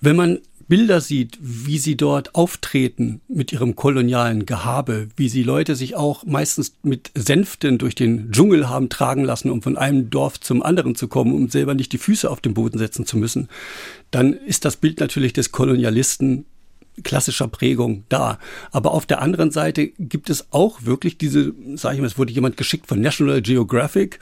[0.00, 5.76] Wenn man Bilder sieht, wie sie dort auftreten mit ihrem kolonialen Gehabe, wie sie Leute
[5.76, 10.40] sich auch meistens mit Sänften durch den Dschungel haben tragen lassen, um von einem Dorf
[10.40, 13.48] zum anderen zu kommen, um selber nicht die Füße auf den Boden setzen zu müssen,
[14.10, 16.46] dann ist das Bild natürlich des Kolonialisten
[17.02, 18.38] klassischer Prägung da.
[18.72, 22.32] Aber auf der anderen Seite gibt es auch wirklich diese, sage ich mal, es wurde
[22.32, 24.20] jemand geschickt von National Geographic,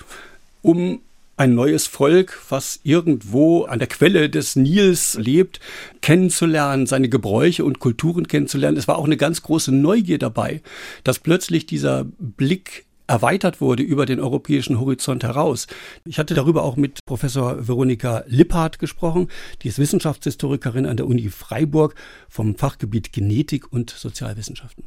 [0.63, 1.01] um
[1.37, 5.59] ein neues Volk, was irgendwo an der Quelle des Nils lebt,
[6.01, 8.77] kennenzulernen, seine Gebräuche und Kulturen kennenzulernen.
[8.77, 10.63] Es war auch eine ganz große Neugier dabei,
[11.03, 15.67] dass plötzlich dieser Blick erweitert wurde über den europäischen Horizont heraus.
[16.05, 19.29] Ich hatte darüber auch mit Professor Veronika Lipphardt gesprochen,
[19.63, 21.95] die ist Wissenschaftshistorikerin an der Uni Freiburg
[22.29, 24.85] vom Fachgebiet Genetik und Sozialwissenschaften.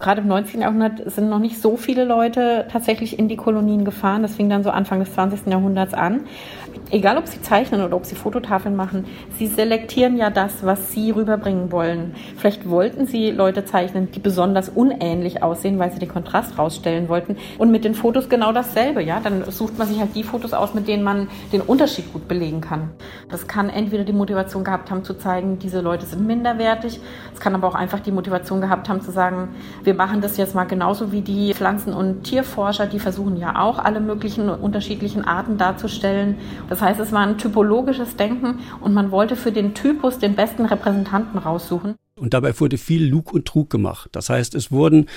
[0.00, 0.62] Gerade im 19.
[0.62, 4.22] Jahrhundert sind noch nicht so viele Leute tatsächlich in die Kolonien gefahren.
[4.22, 5.48] Das fing dann so Anfang des 20.
[5.48, 6.22] Jahrhunderts an.
[6.92, 9.04] Egal, ob sie zeichnen oder ob sie Fototafeln machen,
[9.38, 12.14] sie selektieren ja das, was sie rüberbringen wollen.
[12.36, 17.36] Vielleicht wollten sie Leute zeichnen, die besonders unähnlich aussehen, weil sie den Kontrast rausstellen wollten.
[17.58, 19.02] Und mit den Fotos genau dasselbe.
[19.02, 22.26] Ja, dann sucht man sich halt die Fotos aus, mit denen man den Unterschied gut
[22.26, 22.90] belegen kann.
[23.28, 27.00] Das kann entweder die Motivation gehabt haben zu zeigen, diese Leute sind minderwertig.
[27.32, 29.50] Es kann aber auch einfach die Motivation gehabt haben zu sagen,
[29.84, 33.78] wir machen das jetzt mal genauso wie die Pflanzen- und Tierforscher, die versuchen ja auch
[33.78, 36.36] alle möglichen unterschiedlichen Arten darzustellen.
[36.68, 40.64] Das heißt, es war ein typologisches Denken und man wollte für den Typus den besten
[40.66, 41.96] Repräsentanten raussuchen.
[42.20, 44.10] Und dabei wurde viel Lug und Trug gemacht.
[44.12, 45.08] Das heißt, es wurden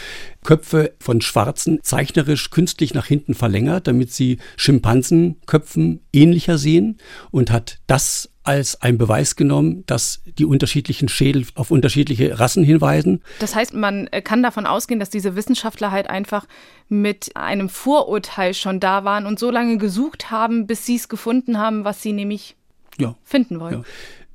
[0.44, 6.98] Köpfe von Schwarzen zeichnerisch künstlich nach hinten verlängert, damit sie Schimpansenköpfen ähnlicher sehen
[7.30, 13.22] und hat das als ein Beweis genommen, dass die unterschiedlichen Schädel auf unterschiedliche Rassen hinweisen.
[13.40, 16.46] Das heißt, man äh, kann davon ausgehen, dass diese Wissenschaftler halt einfach
[16.90, 21.58] mit einem Vorurteil schon da waren und so lange gesucht haben, bis sie es gefunden
[21.58, 22.56] haben, was sie nämlich
[22.98, 23.16] ja.
[23.24, 23.80] finden wollen.
[23.80, 23.84] Ja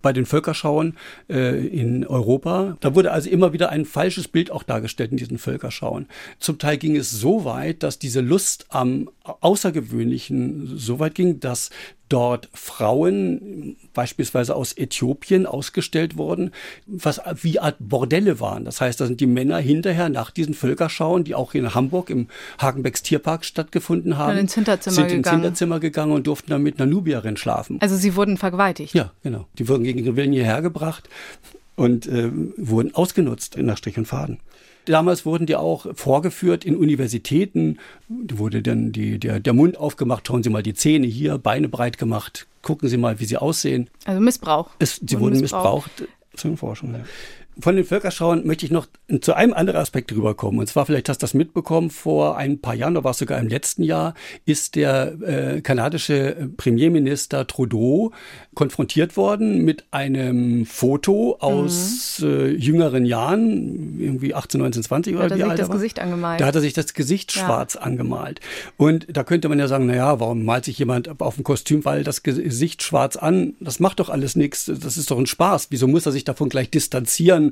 [0.03, 0.97] bei den Völkerschauen
[1.29, 2.77] äh, in Europa.
[2.81, 6.07] Da wurde also immer wieder ein falsches Bild auch dargestellt in diesen Völkerschauen.
[6.39, 11.71] Zum Teil ging es so weit, dass diese Lust am Außergewöhnlichen so weit ging, dass
[12.09, 16.53] dort Frauen, beispielsweise aus Äthiopien, ausgestellt wurden,
[16.87, 18.65] was wie Art Bordelle waren.
[18.65, 22.29] Das heißt, da sind die Männer hinterher nach diesen Völkerschauen, die auch in Hamburg im
[22.59, 25.19] Hagenbecks Tierpark stattgefunden haben, ins Hinterzimmer sind gegangen.
[25.19, 27.79] ins Hinterzimmer gegangen und durften dann mit einer Nubierin schlafen.
[27.81, 28.95] Also sie wurden vergewaltigt.
[28.95, 29.47] Ja, genau.
[29.59, 31.09] Die wurden gegen Willen hierher gebracht
[31.77, 34.41] und äh, wurden ausgenutzt in der Strich und Faden.
[34.89, 37.79] Damals wurden die auch vorgeführt in Universitäten.
[38.09, 41.69] Da wurde dann die, der, der Mund aufgemacht, schauen Sie mal die Zähne hier, Beine
[41.69, 43.91] breit gemacht, gucken Sie mal, wie sie aussehen.
[44.05, 44.71] Also Missbrauch.
[44.79, 45.91] Es, sie wurden missbraucht
[46.35, 46.95] zur Forschung.
[46.95, 47.01] Ja.
[47.61, 48.87] Von den Völkerschauen möchte ich noch
[49.21, 50.61] zu einem anderen Aspekt rüberkommen.
[50.61, 53.39] Und zwar, vielleicht hast du das mitbekommen, vor ein paar Jahren, oder war es sogar
[53.41, 58.13] im letzten Jahr, ist der äh, kanadische Premierminister Trudeau
[58.55, 62.29] konfrontiert worden mit einem Foto aus mhm.
[62.29, 65.77] äh, jüngeren Jahren, irgendwie 18, 19, 20 oder wie alt er das war.
[65.77, 66.41] Gesicht angemalt.
[66.41, 67.45] Da hat er sich das Gesicht ja.
[67.45, 68.41] schwarz angemalt.
[68.77, 72.05] Und da könnte man ja sagen, naja, warum malt sich jemand auf dem Kostüm, weil
[72.05, 73.55] das Gesicht schwarz an?
[73.61, 74.67] Das macht doch alles nichts.
[74.67, 75.69] Das ist doch ein Spaß.
[75.71, 77.48] Wieso muss er sich davon gleich distanzieren?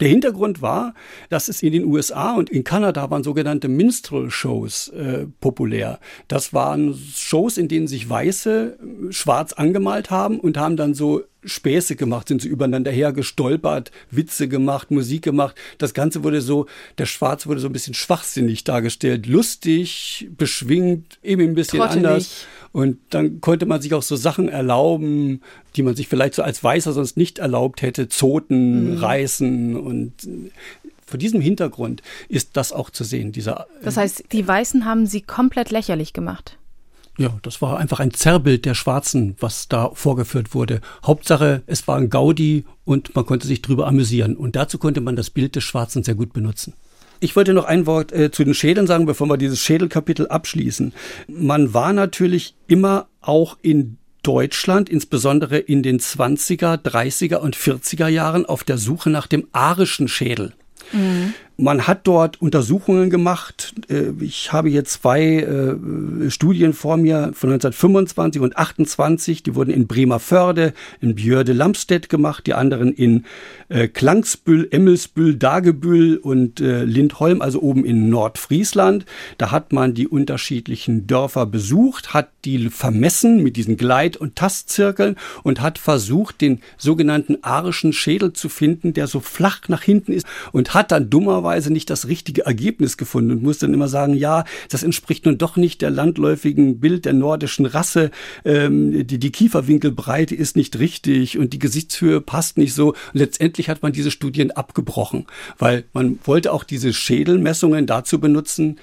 [0.00, 0.94] Der Hintergrund war,
[1.28, 6.00] dass es in den USA und in Kanada waren sogenannte Minstrel-Shows äh, populär.
[6.28, 11.22] Das waren Shows, in denen sich Weiße äh, schwarz angemalt haben und haben dann so
[11.46, 15.56] Späße gemacht, sind so übereinander hergestolpert, Witze gemacht, Musik gemacht.
[15.78, 16.66] Das Ganze wurde so,
[16.98, 22.06] der Schwarz wurde so ein bisschen schwachsinnig dargestellt, lustig, beschwingt, eben ein bisschen Trottelig.
[22.06, 22.46] anders.
[22.72, 25.40] Und dann konnte man sich auch so Sachen erlauben,
[25.76, 28.98] die man sich vielleicht so als Weißer sonst nicht erlaubt hätte, Zoten, mhm.
[28.98, 30.12] Reißen und
[31.06, 33.68] vor diesem Hintergrund ist das auch zu sehen, dieser.
[33.82, 36.58] Das heißt, die Weißen haben sie komplett lächerlich gemacht.
[37.18, 40.80] Ja, das war einfach ein Zerrbild der Schwarzen, was da vorgeführt wurde.
[41.04, 44.36] Hauptsache, es war ein Gaudi und man konnte sich drüber amüsieren.
[44.36, 46.74] Und dazu konnte man das Bild des Schwarzen sehr gut benutzen.
[47.20, 50.92] Ich wollte noch ein Wort äh, zu den Schädeln sagen, bevor wir dieses Schädelkapitel abschließen.
[51.28, 58.44] Man war natürlich immer auch in Deutschland, insbesondere in den 20er, 30er und 40er Jahren,
[58.44, 60.52] auf der Suche nach dem arischen Schädel.
[60.92, 61.32] Mhm.
[61.58, 63.74] Man hat dort Untersuchungen gemacht.
[63.88, 69.42] Äh, ich habe hier zwei äh, Studien vor mir von 1925 und 28.
[69.42, 73.24] Die wurden in Bremerförde, in Björde Lamstedt gemacht, die anderen in
[73.70, 79.06] äh, Klangsbüll, Emmelsbüll, Dagebüll und Lindholm, also oben in Nordfriesland.
[79.38, 85.16] Da hat man die unterschiedlichen Dörfer besucht, hat die vermessen mit diesen Gleit- und Tastzirkeln
[85.42, 90.26] und hat versucht, den sogenannten arischen Schädel zu finden, der so flach nach hinten ist
[90.52, 94.14] und hat dann dummerweise dummerweise nicht das richtige Ergebnis gefunden und muss dann immer sagen,
[94.14, 98.10] ja, das entspricht nun doch nicht der landläufigen Bild der nordischen Rasse.
[98.44, 102.88] Ähm, die, die Kieferwinkelbreite ist nicht richtig und die Gesichtshöhe passt nicht so.
[102.88, 105.26] Und letztendlich hat man diese Studien abgebrochen,
[105.58, 108.78] weil man wollte auch diese Schädelmessungen dazu benutzen,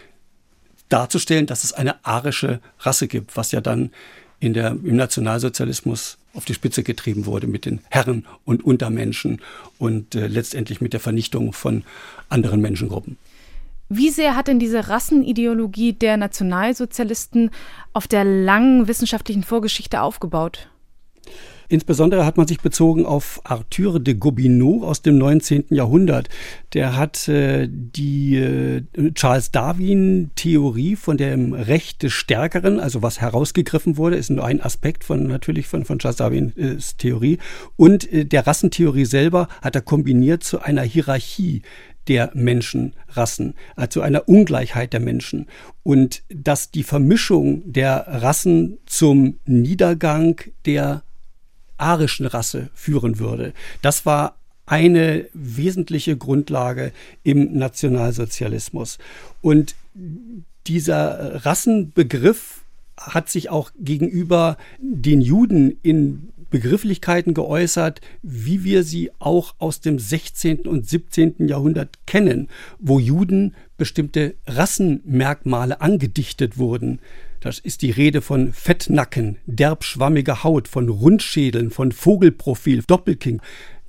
[0.87, 3.91] darzustellen, dass es eine arische Rasse gibt, was ja dann
[4.43, 9.41] in der, im Nationalsozialismus auf die Spitze getrieben wurde mit den Herren und Untermenschen
[9.79, 11.83] und äh, letztendlich mit der Vernichtung von
[12.27, 13.17] anderen Menschengruppen.
[13.87, 17.51] Wie sehr hat denn diese Rassenideologie der Nationalsozialisten
[17.93, 20.67] auf der langen wissenschaftlichen Vorgeschichte aufgebaut?
[21.69, 25.65] Insbesondere hat man sich bezogen auf Arthur de Gobineau aus dem 19.
[25.69, 26.29] Jahrhundert.
[26.73, 33.97] Der hat äh, die äh, Charles Darwin-Theorie von dem Recht des Stärkeren, also was herausgegriffen
[33.97, 37.37] wurde, ist nur ein Aspekt von natürlich von, von Charles Darwins Theorie.
[37.75, 41.61] Und äh, der Rassentheorie selber hat er kombiniert zu einer Hierarchie
[42.07, 45.47] der Menschenrassen, also einer Ungleichheit der Menschen
[45.83, 51.03] und dass die Vermischung der Rassen zum Niedergang der
[51.83, 53.53] arischen Rasse führen würde.
[53.81, 56.93] Das war eine wesentliche Grundlage
[57.23, 58.97] im Nationalsozialismus.
[59.41, 59.75] Und
[60.67, 62.61] dieser Rassenbegriff
[62.97, 69.97] hat sich auch gegenüber den Juden in Begrifflichkeiten geäußert, wie wir sie auch aus dem
[69.97, 70.67] 16.
[70.67, 71.47] und 17.
[71.47, 76.99] Jahrhundert kennen, wo Juden bestimmte Rassenmerkmale angedichtet wurden.
[77.43, 83.41] Das ist die Rede von Fettnacken, derbschwammiger Haut, von Rundschädeln, von Vogelprofil, Doppelkinn.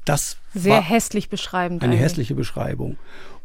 [0.05, 1.85] Das sehr war hässlich beschreibend.
[1.85, 2.05] Eine eigentlich.
[2.05, 2.97] hässliche Beschreibung.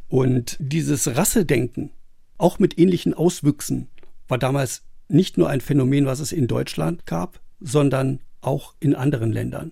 [0.08, 1.92] Und dieses Rassedenken,
[2.40, 3.88] auch mit ähnlichen Auswüchsen,
[4.28, 9.32] war damals nicht nur ein Phänomen, was es in Deutschland gab, sondern auch in anderen
[9.32, 9.72] Ländern.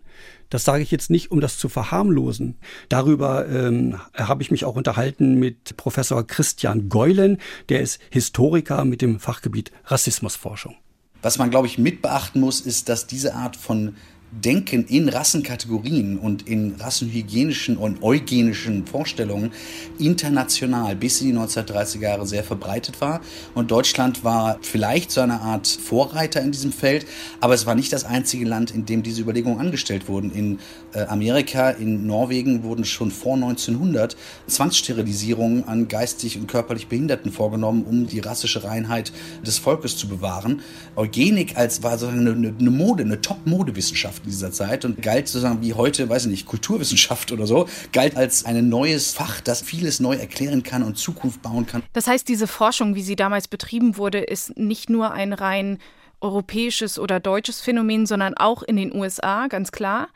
[0.50, 2.56] Das sage ich jetzt nicht, um das zu verharmlosen.
[2.90, 7.38] Darüber ähm, habe ich mich auch unterhalten mit Professor Christian Geulen,
[7.70, 10.76] der ist Historiker mit dem Fachgebiet Rassismusforschung.
[11.22, 13.96] Was man, glaube ich, mit beachten muss, ist, dass diese Art von
[14.32, 19.52] Denken in Rassenkategorien und in rassenhygienischen und eugenischen Vorstellungen
[20.00, 23.22] international bis in die 1930er Jahre sehr verbreitet war.
[23.56, 27.06] Und Deutschland war vielleicht so eine Art Vorreiter in diesem Feld,
[27.40, 30.32] aber es war nicht das einzige Land, in dem diese Überlegungen angestellt wurden.
[30.32, 30.60] In
[30.94, 37.86] äh, Amerika, in Norwegen wurden schon vor 1900 Zwangssterilisierungen an geistig und körperlich Behinderten vorgenommen,
[37.86, 39.14] um die rassische Reinheit
[39.46, 40.62] des Volkes zu bewahren.
[40.98, 45.62] Eugenik als war so eine, eine Mode, eine Top-Modewissenschaft in dieser Zeit und galt sozusagen
[45.62, 50.00] wie heute, weiß ich nicht, Kulturwissenschaft oder so, galt als ein neues Fach, das vieles
[50.00, 51.84] neu erklären kann und Zukunft bauen kann.
[51.94, 55.80] Das heißt, diese Forschung, wie sie damals betrieben wurde, ist nicht nur ein rein
[56.20, 60.10] europäisches oder deutsches Phänomen, sondern auch in den USA, ganz klar.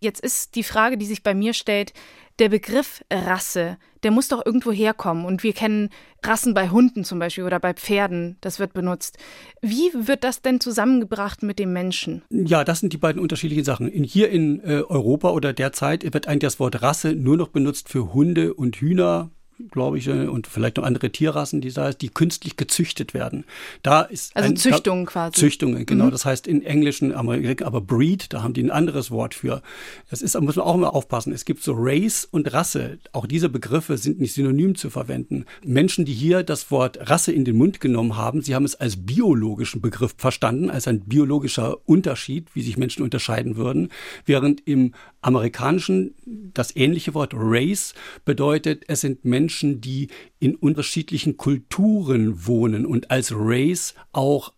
[0.00, 1.92] Jetzt ist die Frage, die sich bei mir stellt,
[2.38, 5.24] der Begriff Rasse, der muss doch irgendwo herkommen.
[5.24, 5.90] Und wir kennen
[6.22, 9.18] Rassen bei Hunden zum Beispiel oder bei Pferden, das wird benutzt.
[9.62, 12.22] Wie wird das denn zusammengebracht mit dem Menschen?
[12.30, 13.88] Ja, das sind die beiden unterschiedlichen Sachen.
[13.88, 17.88] In, hier in äh, Europa oder derzeit wird eigentlich das Wort Rasse nur noch benutzt
[17.88, 19.30] für Hunde und Hühner,
[19.70, 23.44] glaube ich, äh, und vielleicht noch andere Tierrassen, die da die künstlich gezüchtet werden.
[23.82, 25.32] Da ist also ein, Züchtungen quasi.
[25.32, 26.06] Züchtungen, genau.
[26.06, 26.10] Mhm.
[26.10, 29.62] Das heißt in Englischen, aber Breed, da haben die ein anderes Wort für.
[30.10, 31.32] Das ist, da muss man auch immer aufpassen.
[31.32, 32.98] Es gibt so Race und Rasse.
[33.12, 35.46] Auch diese Begriffe sind nicht synonym zu verwenden.
[35.64, 38.96] Menschen, die hier das Wort Rasse in den Mund genommen haben, sie haben es als
[38.96, 43.90] biologischen Begriff verstanden, als ein biologischer Unterschied, wie sich Menschen unterscheiden würden,
[44.24, 44.92] während im
[45.26, 46.14] amerikanischen
[46.54, 50.08] das ähnliche Wort Race bedeutet, es sind Menschen, die
[50.38, 54.52] in unterschiedlichen Kulturen wohnen und als Race auch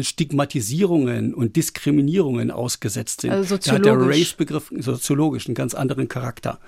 [0.00, 3.30] Stigmatisierungen und Diskriminierungen ausgesetzt sind.
[3.30, 6.58] Also da hat der Race-Begriff soziologisch einen ganz anderen Charakter.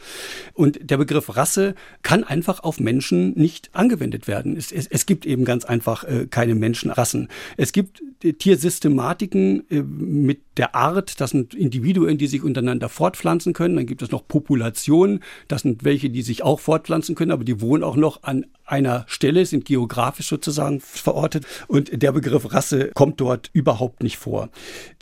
[0.55, 4.57] Und der Begriff Rasse kann einfach auf Menschen nicht angewendet werden.
[4.57, 7.29] Es, es, es gibt eben ganz einfach äh, keine Menschenrassen.
[7.57, 13.53] Es gibt äh, Tiersystematiken äh, mit der Art, das sind Individuen, die sich untereinander fortpflanzen
[13.53, 13.75] können.
[13.75, 17.61] Dann gibt es noch Populationen, das sind welche, die sich auch fortpflanzen können, aber die
[17.61, 21.47] wohnen auch noch an einer Stelle, sind geografisch sozusagen verortet.
[21.69, 24.49] Und der Begriff Rasse kommt dort überhaupt nicht vor.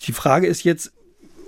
[0.01, 0.93] Die Frage ist jetzt,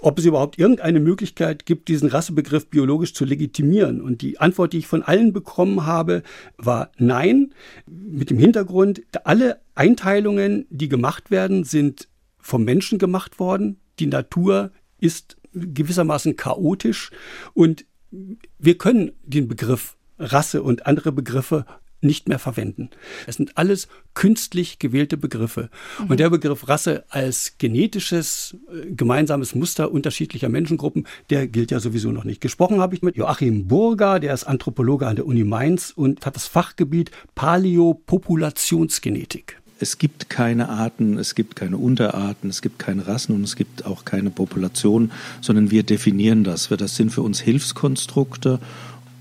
[0.00, 4.00] ob es überhaupt irgendeine Möglichkeit gibt, diesen Rassebegriff biologisch zu legitimieren.
[4.00, 6.22] Und die Antwort, die ich von allen bekommen habe,
[6.56, 7.52] war nein,
[7.86, 12.08] mit dem Hintergrund, alle Einteilungen, die gemacht werden, sind
[12.38, 13.80] vom Menschen gemacht worden.
[13.98, 17.10] Die Natur ist gewissermaßen chaotisch
[17.54, 17.84] und
[18.58, 21.64] wir können den Begriff Rasse und andere Begriffe
[22.02, 22.90] nicht mehr verwenden.
[23.26, 25.70] Es sind alles künstlich gewählte Begriffe.
[25.98, 26.10] Mhm.
[26.10, 32.12] Und der Begriff Rasse als genetisches äh, gemeinsames Muster unterschiedlicher Menschengruppen, der gilt ja sowieso
[32.12, 32.40] noch nicht.
[32.40, 36.36] Gesprochen habe ich mit Joachim Burger, der ist Anthropologe an der Uni Mainz und hat
[36.36, 39.62] das Fachgebiet Paläopopulationsgenetik.
[39.82, 43.84] Es gibt keine Arten, es gibt keine Unterarten, es gibt keine Rassen und es gibt
[43.84, 45.10] auch keine Population,
[45.40, 46.68] sondern wir definieren das.
[46.68, 48.60] Das sind für uns Hilfskonstrukte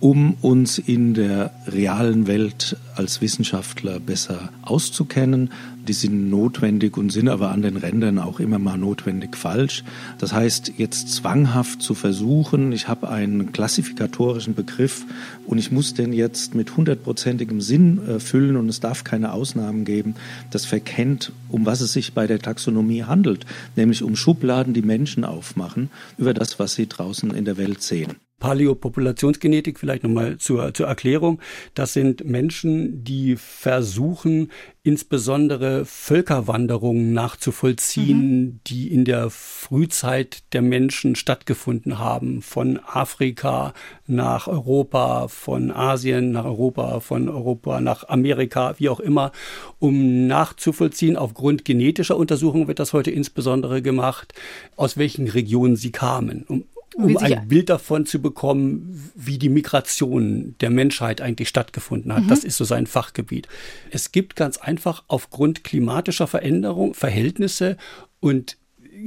[0.01, 5.51] um uns in der realen Welt als Wissenschaftler besser auszukennen.
[5.87, 9.83] Die sind notwendig und sind aber an den Rändern auch immer mal notwendig falsch.
[10.17, 15.05] Das heißt, jetzt zwanghaft zu versuchen, ich habe einen klassifikatorischen Begriff
[15.45, 19.85] und ich muss den jetzt mit hundertprozentigem Sinn äh, füllen und es darf keine Ausnahmen
[19.85, 20.15] geben,
[20.49, 25.25] das verkennt, um was es sich bei der Taxonomie handelt, nämlich um Schubladen, die Menschen
[25.25, 28.15] aufmachen über das, was sie draußen in der Welt sehen.
[28.41, 31.39] Paläopopulationsgenetik, vielleicht nochmal zur, zur Erklärung.
[31.75, 34.51] Das sind Menschen, die versuchen,
[34.83, 38.59] insbesondere Völkerwanderungen nachzuvollziehen, mhm.
[38.65, 42.41] die in der Frühzeit der Menschen stattgefunden haben.
[42.41, 43.73] Von Afrika
[44.07, 49.31] nach Europa, von Asien nach Europa, von Europa nach Amerika, wie auch immer,
[49.77, 54.33] um nachzuvollziehen, aufgrund genetischer Untersuchungen wird das heute insbesondere gemacht,
[54.75, 56.43] aus welchen Regionen sie kamen.
[56.47, 56.63] Um,
[56.95, 62.23] um ein Bild davon zu bekommen, wie die Migration der Menschheit eigentlich stattgefunden hat.
[62.23, 62.27] Mhm.
[62.27, 63.47] Das ist so sein Fachgebiet.
[63.91, 67.77] Es gibt ganz einfach aufgrund klimatischer Veränderung Verhältnisse
[68.19, 68.57] und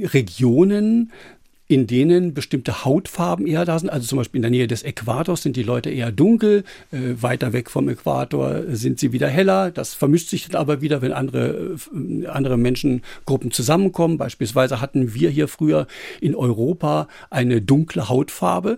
[0.01, 1.11] Regionen,
[1.67, 3.89] in denen bestimmte Hautfarben eher da sind.
[3.89, 7.53] Also zum Beispiel in der Nähe des Äquators sind die Leute eher dunkel, äh, weiter
[7.53, 9.71] weg vom Äquator sind sie wieder heller.
[9.71, 14.17] Das vermischt sich dann aber wieder, wenn andere, äh, andere Menschengruppen zusammenkommen.
[14.17, 15.87] Beispielsweise hatten wir hier früher
[16.21, 18.77] in Europa eine dunkle Hautfarbe.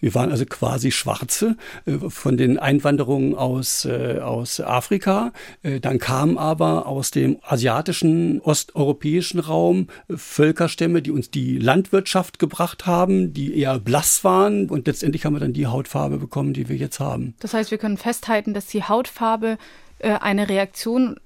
[0.00, 5.32] Wir waren also quasi Schwarze äh, von den Einwanderungen aus, äh, aus Afrika.
[5.62, 12.86] Äh, dann kamen aber aus dem asiatischen, osteuropäischen Raum Völkerstämme, die uns die Landwirtschaft gebracht
[12.86, 14.68] haben, die eher blass waren.
[14.68, 17.34] Und letztendlich haben wir dann die Hautfarbe bekommen, die wir jetzt haben.
[17.40, 19.58] Das heißt, wir können festhalten, dass die Hautfarbe
[20.00, 21.16] eine Reaktion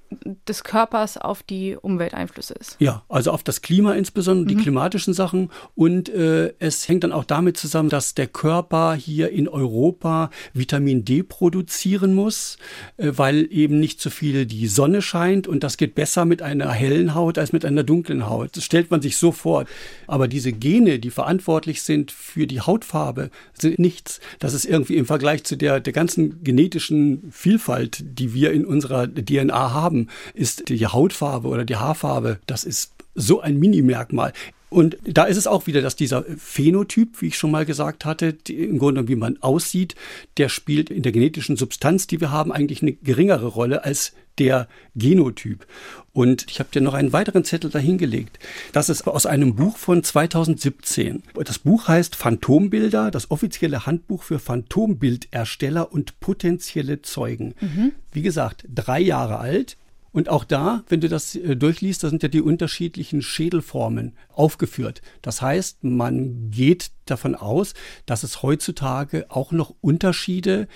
[0.47, 2.77] des Körpers auf die Umwelteinflüsse ist.
[2.79, 4.57] Ja, also auf das Klima insbesondere, mhm.
[4.57, 5.51] die klimatischen Sachen.
[5.75, 11.05] Und äh, es hängt dann auch damit zusammen, dass der Körper hier in Europa Vitamin
[11.05, 12.57] D produzieren muss,
[12.97, 15.47] äh, weil eben nicht so viel die Sonne scheint.
[15.47, 18.57] Und das geht besser mit einer hellen Haut als mit einer dunklen Haut.
[18.57, 19.65] Das stellt man sich so vor.
[20.07, 24.19] Aber diese Gene, die verantwortlich sind für die Hautfarbe, sind nichts.
[24.39, 29.07] Das ist irgendwie im Vergleich zu der, der ganzen genetischen Vielfalt, die wir in unserer
[29.07, 29.98] DNA haben,
[30.33, 34.33] ist die Hautfarbe oder die Haarfarbe, das ist so ein Minimerkmal.
[34.69, 38.33] Und da ist es auch wieder, dass dieser Phänotyp, wie ich schon mal gesagt hatte,
[38.33, 39.95] die, im Grunde wie man aussieht,
[40.37, 44.67] der spielt in der genetischen Substanz, die wir haben, eigentlich eine geringere Rolle als der
[44.95, 45.65] Genotyp.
[46.13, 48.39] Und ich habe dir noch einen weiteren Zettel dahingelegt.
[48.71, 51.23] Das ist aus einem Buch von 2017.
[51.43, 57.55] Das Buch heißt Phantombilder, das offizielle Handbuch für Phantombildersteller und potenzielle Zeugen.
[57.59, 57.91] Mhm.
[58.11, 59.77] Wie gesagt, drei Jahre alt.
[60.11, 65.01] Und auch da, wenn du das äh, durchliest, da sind ja die unterschiedlichen Schädelformen aufgeführt.
[65.21, 67.73] Das heißt, man geht davon aus,
[68.05, 70.67] dass es heutzutage auch noch Unterschiede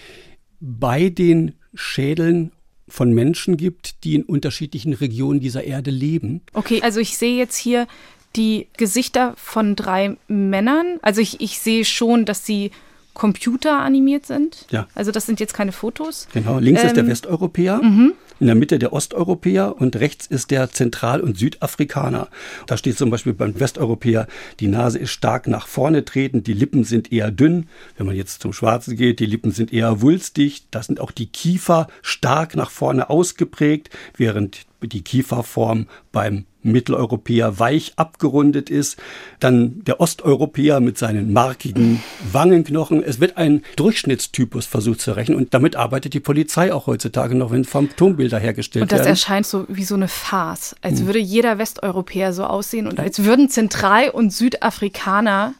[0.59, 2.51] bei den Schädeln
[2.87, 6.41] von Menschen gibt, die in unterschiedlichen Regionen dieser Erde leben.
[6.53, 7.87] Okay, also ich sehe jetzt hier
[8.35, 10.99] die Gesichter von drei Männern.
[11.01, 12.71] Also ich, ich sehe schon, dass sie
[13.13, 14.65] computeranimiert sind.
[14.71, 14.87] Ja.
[14.95, 16.27] Also das sind jetzt keine Fotos.
[16.33, 18.13] Genau, links ähm, ist der ähm, Westeuropäer, mhm.
[18.39, 22.27] in der Mitte der Osteuropäer und rechts ist der Zentral- und Südafrikaner.
[22.65, 24.27] Da steht zum Beispiel beim Westeuropäer,
[24.59, 27.67] die Nase ist stark nach vorne treten, die Lippen sind eher dünn.
[27.97, 30.63] Wenn man jetzt zum Schwarzen geht, die Lippen sind eher wulstig.
[30.71, 37.93] Da sind auch die Kiefer stark nach vorne ausgeprägt, während die Kieferform beim Mitteleuropäer weich
[37.97, 38.97] abgerundet ist,
[39.39, 43.03] dann der Osteuropäer mit seinen markigen Wangenknochen.
[43.03, 47.51] Es wird ein Durchschnittstypus versucht zu rechnen und damit arbeitet die Polizei auch heutzutage noch,
[47.51, 48.83] wenn Phantombilder hergestellt werden.
[48.83, 49.09] Und das werden.
[49.09, 51.07] erscheint so wie so eine Farce, als hm.
[51.07, 55.53] würde jeder Westeuropäer so aussehen und als würden Zentral- und Südafrikaner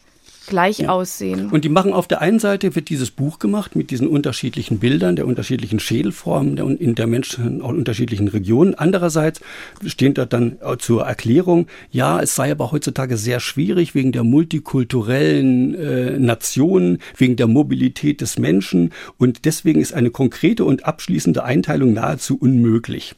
[0.48, 0.89] gleich ja.
[0.89, 1.50] aussehen.
[1.50, 5.16] Und die machen auf der einen Seite wird dieses Buch gemacht mit diesen unterschiedlichen Bildern
[5.16, 8.76] der unterschiedlichen Schädelformen der, in der Menschen auch unterschiedlichen Regionen.
[8.76, 9.41] Andererseits
[9.86, 15.76] stehen dort dann zur Erklärung, ja, es sei aber heutzutage sehr schwierig wegen der multikulturellen
[15.76, 21.94] äh, Nationen, wegen der Mobilität des Menschen und deswegen ist eine konkrete und abschließende Einteilung
[21.94, 23.16] nahezu unmöglich.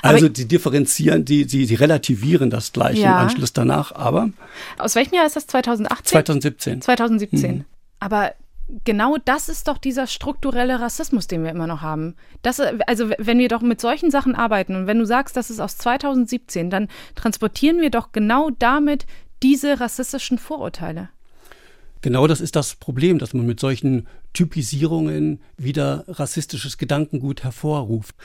[0.00, 3.12] Also die differenzieren, die, die, die relativieren das gleich ja.
[3.12, 4.30] im Anschluss danach, aber.
[4.78, 5.46] Aus welchem Jahr ist das?
[5.46, 6.10] 2018?
[6.10, 6.80] 2017.
[6.82, 7.56] 2017.
[7.56, 7.64] Mhm.
[8.00, 8.32] Aber
[8.84, 12.14] genau das ist doch dieser strukturelle Rassismus, den wir immer noch haben.
[12.42, 15.60] Das, also wenn wir doch mit solchen Sachen arbeiten und wenn du sagst, das ist
[15.60, 19.06] aus 2017, dann transportieren wir doch genau damit
[19.42, 21.10] diese rassistischen Vorurteile.
[22.02, 28.16] Genau das ist das Problem, dass man mit solchen Typisierungen wieder rassistisches Gedankengut hervorruft.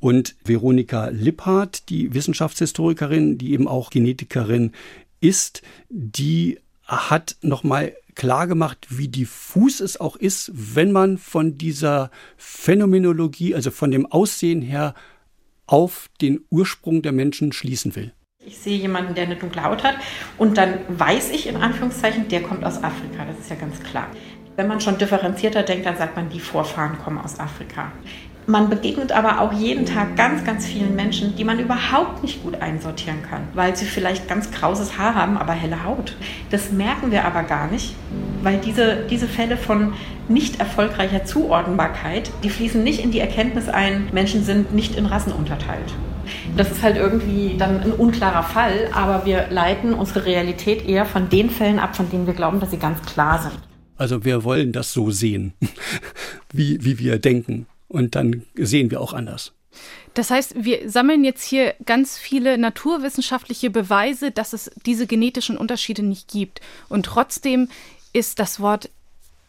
[0.00, 4.72] Und Veronika Lipphardt, die Wissenschaftshistorikerin, die eben auch Genetikerin
[5.20, 12.10] ist, die hat nochmal klar gemacht, wie diffus es auch ist, wenn man von dieser
[12.36, 14.94] Phänomenologie, also von dem Aussehen her,
[15.66, 18.12] auf den Ursprung der Menschen schließen will.
[18.44, 19.94] Ich sehe jemanden, der eine dunkle Haut hat
[20.36, 23.24] und dann weiß ich in Anführungszeichen, der kommt aus Afrika.
[23.24, 24.08] Das ist ja ganz klar.
[24.56, 27.92] Wenn man schon differenzierter denkt, dann sagt man, die Vorfahren kommen aus Afrika.
[28.52, 32.60] Man begegnet aber auch jeden Tag ganz, ganz vielen Menschen, die man überhaupt nicht gut
[32.60, 36.14] einsortieren kann, weil sie vielleicht ganz krauses Haar haben, aber helle Haut.
[36.50, 37.94] Das merken wir aber gar nicht,
[38.42, 39.94] weil diese, diese Fälle von
[40.28, 45.32] nicht erfolgreicher Zuordnbarkeit, die fließen nicht in die Erkenntnis ein, Menschen sind nicht in Rassen
[45.32, 45.94] unterteilt.
[46.54, 51.30] Das ist halt irgendwie dann ein unklarer Fall, aber wir leiten unsere Realität eher von
[51.30, 53.58] den Fällen ab, von denen wir glauben, dass sie ganz klar sind.
[53.96, 55.54] Also wir wollen das so sehen,
[56.52, 57.66] wie, wie wir denken.
[57.92, 59.52] Und dann sehen wir auch anders.
[60.14, 66.02] Das heißt, wir sammeln jetzt hier ganz viele naturwissenschaftliche Beweise, dass es diese genetischen Unterschiede
[66.02, 66.62] nicht gibt.
[66.88, 67.68] Und trotzdem
[68.14, 68.90] ist das Wort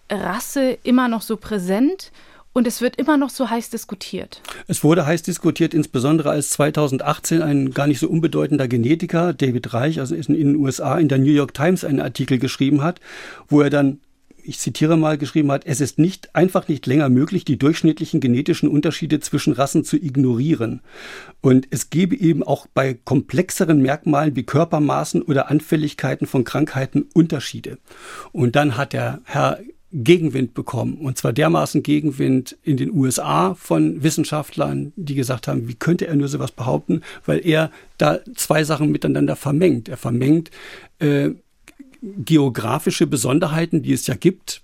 [0.09, 2.11] Rasse immer noch so präsent
[2.51, 4.41] und es wird immer noch so heiß diskutiert.
[4.67, 9.99] Es wurde heiß diskutiert, insbesondere als 2018 ein gar nicht so unbedeutender Genetiker, David Reich,
[9.99, 12.99] also in den USA, in der New York Times einen Artikel geschrieben hat,
[13.47, 14.01] wo er dann
[14.43, 18.69] ich zitiere mal, geschrieben hat, es ist nicht, einfach nicht länger möglich, die durchschnittlichen genetischen
[18.69, 20.81] Unterschiede zwischen Rassen zu ignorieren.
[21.41, 27.77] Und es gebe eben auch bei komplexeren Merkmalen wie Körpermaßen oder Anfälligkeiten von Krankheiten Unterschiede.
[28.31, 29.59] Und dann hat der Herr
[29.93, 30.97] Gegenwind bekommen.
[30.97, 36.15] Und zwar dermaßen Gegenwind in den USA von Wissenschaftlern, die gesagt haben, wie könnte er
[36.15, 39.89] nur sowas behaupten, weil er da zwei Sachen miteinander vermengt.
[39.89, 40.49] Er vermengt
[40.97, 41.29] äh,
[42.03, 44.61] geografische Besonderheiten, die es ja gibt,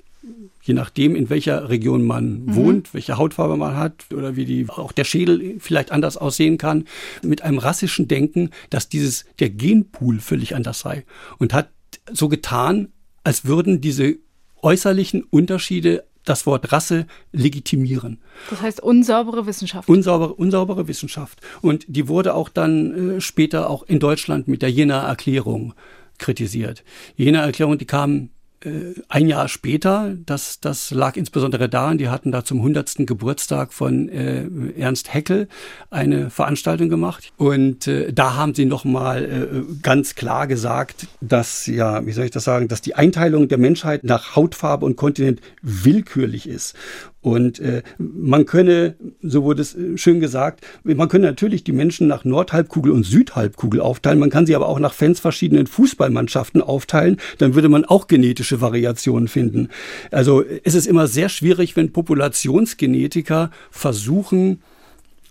[0.62, 2.56] je nachdem, in welcher Region man mhm.
[2.56, 6.86] wohnt, welche Hautfarbe man hat oder wie die, auch der Schädel vielleicht anders aussehen kann,
[7.24, 11.06] mit einem rassischen Denken, dass dieses, der Genpool völlig anders sei
[11.38, 11.70] und hat
[12.12, 12.90] so getan,
[13.24, 14.18] als würden diese
[14.62, 18.20] äußerlichen Unterschiede das Wort Rasse legitimieren.
[18.50, 19.90] Das heißt unsaubere Wissenschaft.
[19.90, 21.42] Unsaubere, unsaubere Wissenschaft.
[21.62, 25.74] Und die wurde auch dann äh, später auch in Deutschland mit der Jenaer Erklärung
[26.20, 26.84] kritisiert.
[27.15, 28.30] Jenaer Erklärung, die kam
[28.63, 33.07] äh, ein Jahr später, das, das lag insbesondere daran, die hatten da zum 100.
[33.07, 34.45] Geburtstag von äh,
[34.78, 35.47] Ernst Heckel
[35.89, 37.32] eine Veranstaltung gemacht.
[37.38, 42.32] Und äh, da haben sie nochmal äh, ganz klar gesagt, dass, ja, wie soll ich
[42.32, 46.76] das sagen, dass die Einteilung der Menschheit nach Hautfarbe und Kontinent willkürlich ist.
[47.22, 52.07] Und äh, man könne, so wurde es äh, schön gesagt, man könne natürlich die Menschen
[52.07, 54.20] nach Nordhalbkugel und Südhalbkugel aufteilen.
[54.20, 57.17] Man kann sie aber auch nach Fans verschiedenen Fußballmannschaften aufteilen.
[57.38, 59.70] Dann würde man auch genetische Variationen finden.
[60.11, 64.61] Also es ist immer sehr schwierig, wenn Populationsgenetiker versuchen,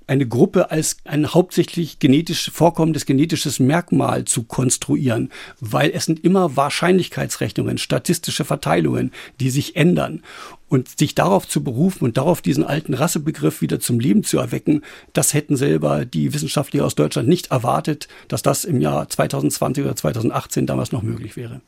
[0.09, 5.31] eine Gruppe als ein hauptsächlich genetisch vorkommendes genetisches Merkmal zu konstruieren,
[5.61, 10.23] weil es sind immer Wahrscheinlichkeitsrechnungen, statistische Verteilungen, die sich ändern.
[10.71, 14.83] Und sich darauf zu berufen und darauf diesen alten Rassebegriff wieder zum Leben zu erwecken,
[15.15, 19.97] das hätten selber die Wissenschaftler aus Deutschland nicht erwartet, dass das im Jahr 2020 oder
[19.97, 21.63] 2018 damals noch möglich wäre.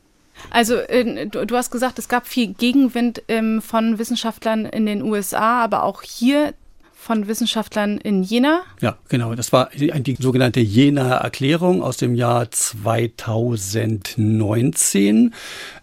[0.49, 5.63] Also äh, du, hast gesagt, es gab viel Gegenwind ähm, von Wissenschaftlern in den USA,
[5.63, 6.53] aber auch hier
[7.01, 8.61] von Wissenschaftlern in Jena.
[8.79, 9.33] Ja, genau.
[9.33, 15.33] Das war die, sogenannte Jenaer Erklärung aus dem Jahr 2019,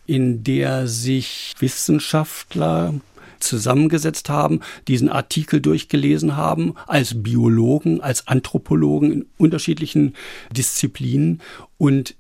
[0.07, 2.95] in der sich Wissenschaftler
[3.41, 10.15] zusammengesetzt haben, diesen Artikel durchgelesen haben, als Biologen, als Anthropologen in unterschiedlichen
[10.53, 11.43] Disziplinen
[11.79, 12.15] und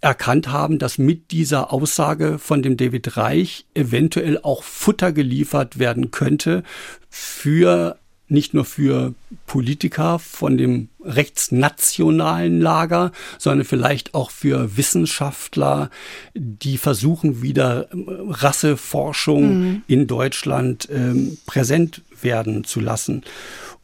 [0.00, 6.10] erkannt haben, dass mit dieser Aussage von dem David Reich eventuell auch Futter geliefert werden
[6.10, 6.62] könnte
[7.10, 7.98] für
[8.28, 9.14] nicht nur für
[9.46, 15.90] Politiker von dem rechtsnationalen Lager, sondern vielleicht auch für Wissenschaftler,
[16.34, 19.82] die versuchen, wieder ähm, Rasseforschung mhm.
[19.86, 23.22] in Deutschland ähm, präsent werden zu lassen.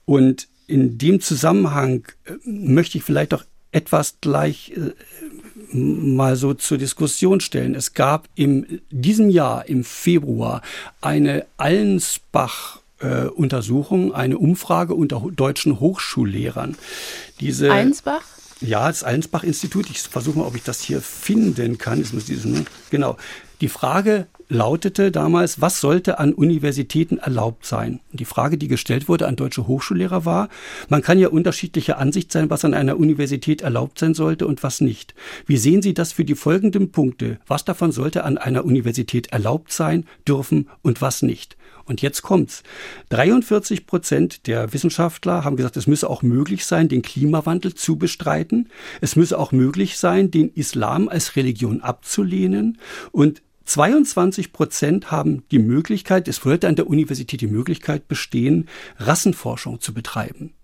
[0.05, 4.93] Und in dem Zusammenhang äh, möchte ich vielleicht auch etwas gleich äh,
[5.73, 7.75] mal so zur Diskussion stellen.
[7.75, 10.63] Es gab in diesem Jahr, im Februar,
[11.01, 16.77] eine Allensbach äh, Untersuchung, eine Umfrage unter deutschen Hochschullehrern.
[17.41, 18.23] Diese, Einsbach?
[18.61, 19.91] Ja, das Allensbach-Institut.
[19.91, 22.01] Ich versuche mal, ob ich das hier finden kann.
[22.01, 23.17] Das muss diesen, genau.
[23.61, 28.01] Die Frage lautete damals, was sollte an Universitäten erlaubt sein?
[28.11, 30.49] Und die Frage, die gestellt wurde an deutsche Hochschullehrer war,
[30.89, 34.81] man kann ja unterschiedlicher Ansicht sein, was an einer Universität erlaubt sein sollte und was
[34.81, 35.15] nicht.
[35.47, 37.39] Wie sehen Sie das für die folgenden Punkte?
[37.47, 41.57] Was davon sollte an einer Universität erlaubt sein, dürfen und was nicht?
[41.87, 42.63] Und jetzt kommt's.
[43.11, 48.71] 43 Prozent der Wissenschaftler haben gesagt, es müsse auch möglich sein, den Klimawandel zu bestreiten.
[49.01, 52.79] Es müsse auch möglich sein, den Islam als Religion abzulehnen.
[53.13, 59.81] Und 22 Prozent haben die Möglichkeit, es würde an der Universität die Möglichkeit bestehen, Rassenforschung
[59.81, 60.55] zu betreiben.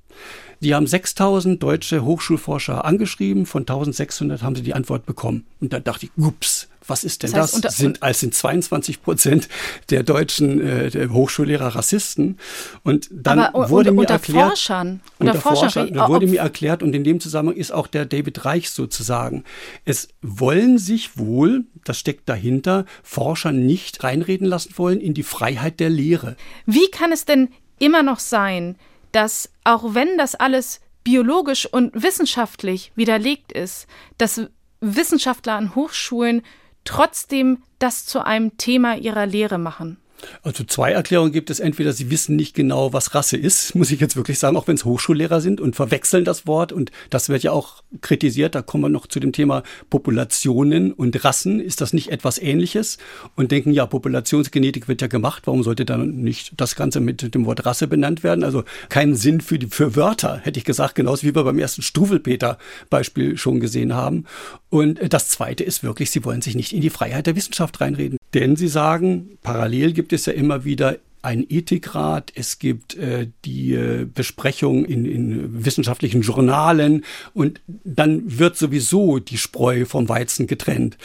[0.60, 5.46] Die haben 6000 deutsche Hochschulforscher angeschrieben, von 1600 haben sie die Antwort bekommen.
[5.60, 7.52] Und da dachte ich, ups, was ist denn das?
[7.54, 7.76] Heißt, das?
[7.76, 9.48] sind, als sind 22 Prozent
[9.90, 12.38] der deutschen äh, der Hochschullehrer Rassisten.
[12.82, 16.40] Und dann Aber, wurde und, mir unter erklärt, Forschern, unter, unter Forschern, da wurde mir
[16.40, 19.44] erklärt, und in dem Zusammenhang ist auch der David Reich sozusagen.
[19.84, 25.80] Es wollen sich wohl, das steckt dahinter, Forscher nicht reinreden lassen wollen in die Freiheit
[25.80, 26.36] der Lehre.
[26.66, 28.76] Wie kann es denn immer noch sein,
[29.12, 33.86] dass auch wenn das alles biologisch und wissenschaftlich widerlegt ist,
[34.18, 34.42] dass
[34.80, 36.42] Wissenschaftler an Hochschulen
[36.84, 39.99] trotzdem das zu einem Thema ihrer Lehre machen?
[40.42, 41.60] Also zwei Erklärungen gibt es.
[41.60, 44.74] Entweder sie wissen nicht genau, was Rasse ist, muss ich jetzt wirklich sagen, auch wenn
[44.74, 46.72] es Hochschullehrer sind und verwechseln das Wort.
[46.72, 48.54] Und das wird ja auch kritisiert.
[48.54, 51.60] Da kommen wir noch zu dem Thema Populationen und Rassen.
[51.60, 52.98] Ist das nicht etwas Ähnliches?
[53.36, 55.46] Und denken, ja, Populationsgenetik wird ja gemacht.
[55.46, 58.44] Warum sollte dann nicht das Ganze mit dem Wort Rasse benannt werden?
[58.44, 60.94] Also keinen Sinn für, die, für Wörter, hätte ich gesagt.
[60.94, 64.24] Genauso wie wir beim ersten Struwelpeter-Beispiel schon gesehen haben.
[64.68, 68.18] Und das Zweite ist wirklich, sie wollen sich nicht in die Freiheit der Wissenschaft reinreden.
[68.34, 73.74] Denn sie sagen, parallel gibt es ja immer wieder ein Ethikrat, es gibt äh, die
[73.74, 77.04] äh, Besprechung in, in wissenschaftlichen Journalen
[77.34, 80.96] und dann wird sowieso die Spreu vom Weizen getrennt.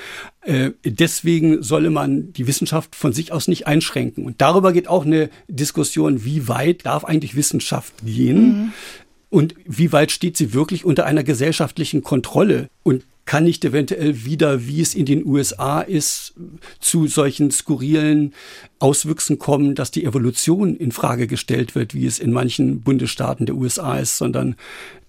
[0.41, 4.25] Äh, deswegen solle man die Wissenschaft von sich aus nicht einschränken.
[4.25, 8.47] Und darüber geht auch eine Diskussion, wie weit darf eigentlich Wissenschaft gehen?
[8.47, 8.73] Mhm.
[9.29, 12.69] Und wie weit steht sie wirklich unter einer gesellschaftlichen Kontrolle?
[12.83, 16.35] Und kann nicht eventuell wieder, wie es in den USA ist,
[16.79, 18.33] zu solchen skurrilen
[18.77, 23.55] Auswüchsen kommen, dass die Evolution in Frage gestellt wird, wie es in manchen Bundesstaaten der
[23.55, 24.55] USA ist, sondern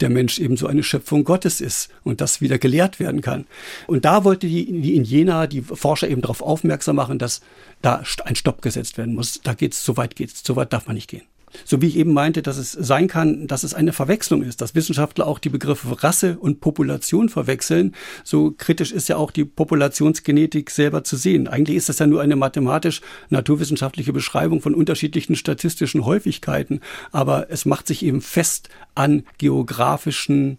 [0.00, 3.46] der Mensch eben so eine Schöpfung Gottes ist und das wieder gelehrt werden kann.
[3.86, 7.42] Und da wollte die, die in Jena die Forscher eben darauf aufmerksam machen, dass
[7.82, 9.40] da ein Stopp gesetzt werden muss.
[9.42, 11.22] Da geht's, so weit geht's, so weit darf man nicht gehen.
[11.64, 14.74] So wie ich eben meinte, dass es sein kann, dass es eine Verwechslung ist, dass
[14.74, 17.94] Wissenschaftler auch die Begriffe Rasse und Population verwechseln.
[18.24, 21.48] So kritisch ist ja auch die Populationsgenetik selber zu sehen.
[21.48, 26.80] Eigentlich ist das ja nur eine mathematisch-naturwissenschaftliche Beschreibung von unterschiedlichen statistischen Häufigkeiten,
[27.12, 30.58] aber es macht sich eben fest an geografischen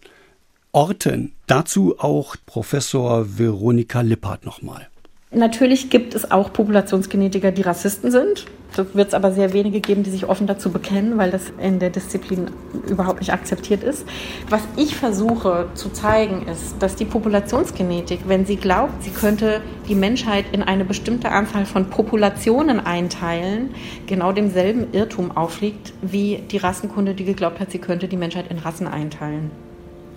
[0.72, 1.32] Orten.
[1.46, 4.88] Dazu auch Professor Veronika Lippert nochmal.
[5.30, 8.46] Natürlich gibt es auch Populationsgenetiker, die Rassisten sind.
[8.74, 11.78] Da wird es aber sehr wenige geben, die sich offen dazu bekennen, weil das in
[11.78, 12.50] der Disziplin
[12.88, 14.06] überhaupt nicht akzeptiert ist.
[14.48, 19.94] Was ich versuche zu zeigen, ist, dass die Populationsgenetik, wenn sie glaubt, sie könnte die
[19.94, 23.74] Menschheit in eine bestimmte Anzahl von Populationen einteilen,
[24.06, 28.58] genau demselben Irrtum aufliegt wie die Rassenkunde, die geglaubt hat, sie könnte die Menschheit in
[28.58, 29.50] Rassen einteilen.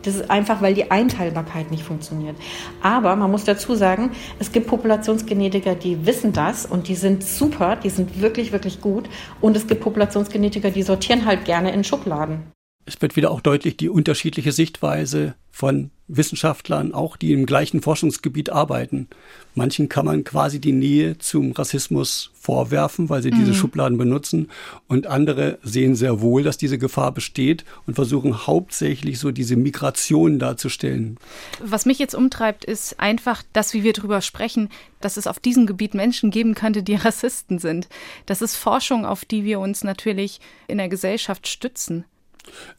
[0.04, 2.36] Das ist einfach, weil die Einteilbarkeit nicht funktioniert.
[2.82, 7.76] Aber man muss dazu sagen, es gibt Populationsgenetiker, die wissen das und die sind super,
[7.76, 9.10] die sind wirklich, wirklich gut.
[9.42, 12.52] Und es gibt Populationsgenetiker, die sortieren halt gerne in Schubladen.
[12.86, 18.50] Es wird wieder auch deutlich die unterschiedliche Sichtweise von Wissenschaftlern, auch die im gleichen Forschungsgebiet
[18.50, 19.08] arbeiten.
[19.56, 23.40] Manchen kann man quasi die Nähe zum Rassismus vorwerfen, weil sie mhm.
[23.40, 24.50] diese Schubladen benutzen.
[24.88, 30.40] Und andere sehen sehr wohl, dass diese Gefahr besteht und versuchen hauptsächlich so diese Migration
[30.40, 31.18] darzustellen.
[31.64, 34.70] Was mich jetzt umtreibt, ist einfach, dass, wie wir darüber sprechen,
[35.00, 37.88] dass es auf diesem Gebiet Menschen geben könnte, die Rassisten sind.
[38.26, 42.06] Das ist Forschung, auf die wir uns natürlich in der Gesellschaft stützen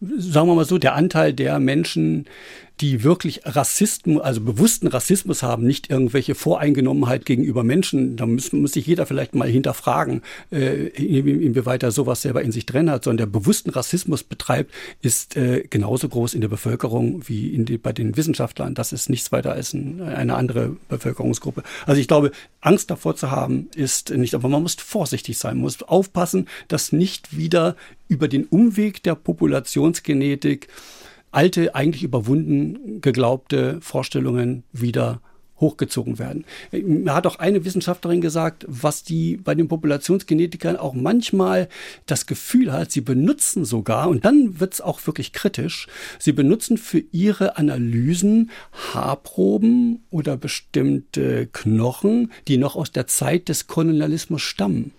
[0.00, 2.26] sagen wir mal so, der Anteil der Menschen,
[2.82, 8.16] die wirklich Rassismus, also bewussten Rassismus haben, nicht irgendwelche Voreingenommenheit gegenüber Menschen.
[8.16, 12.66] Da muss, muss sich jeder vielleicht mal hinterfragen, äh, inwieweit er sowas selber in sich
[12.66, 17.54] drin hat, sondern der bewussten Rassismus betreibt, ist äh, genauso groß in der Bevölkerung wie
[17.54, 18.74] in die, bei den Wissenschaftlern.
[18.74, 21.62] Das ist nichts weiter als ein, eine andere Bevölkerungsgruppe.
[21.86, 25.62] Also ich glaube, Angst davor zu haben ist nicht, aber man muss vorsichtig sein, man
[25.62, 27.76] muss aufpassen, dass nicht wieder
[28.08, 30.66] über den Umweg der Populationsgenetik
[31.32, 35.20] alte, eigentlich überwunden geglaubte Vorstellungen wieder
[35.62, 36.44] hochgezogen werden.
[36.72, 41.68] Mir hat auch eine Wissenschaftlerin gesagt, was die bei den Populationsgenetikern auch manchmal
[42.04, 45.86] das Gefühl hat, sie benutzen sogar, und dann wird es auch wirklich kritisch,
[46.18, 48.50] sie benutzen für ihre Analysen
[48.92, 54.92] Haarproben oder bestimmte Knochen, die noch aus der Zeit des Kolonialismus stammen.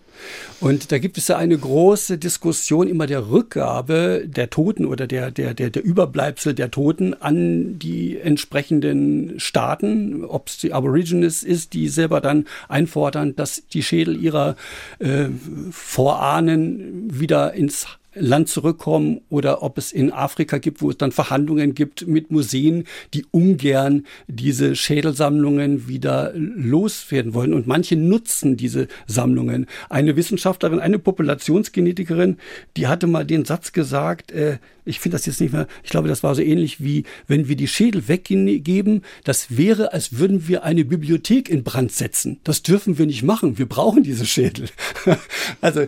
[0.60, 5.32] Und da gibt es ja eine große Diskussion immer der Rückgabe der Toten oder der,
[5.32, 11.74] der, der, der Überbleibsel der Toten an die entsprechenden Staaten, ob es die Aborigines ist,
[11.74, 14.56] die selber dann einfordern, dass die Schädel ihrer
[15.00, 15.26] äh,
[15.72, 21.74] Vorahnen wieder ins Land zurückkommen oder ob es in Afrika gibt, wo es dann Verhandlungen
[21.74, 27.54] gibt mit Museen, die ungern diese Schädelsammlungen wieder loswerden wollen.
[27.54, 29.68] Und manche nutzen diese Sammlungen.
[29.90, 32.38] Eine Wissenschaftlerin, eine Populationsgenetikerin,
[32.78, 36.08] die hatte mal den Satz gesagt, äh, ich finde das jetzt nicht mehr, ich glaube,
[36.08, 40.64] das war so ähnlich wie, wenn wir die Schädel weggeben, das wäre, als würden wir
[40.64, 42.40] eine Bibliothek in Brand setzen.
[42.44, 43.58] Das dürfen wir nicht machen.
[43.58, 44.68] Wir brauchen diese Schädel.
[45.62, 45.88] also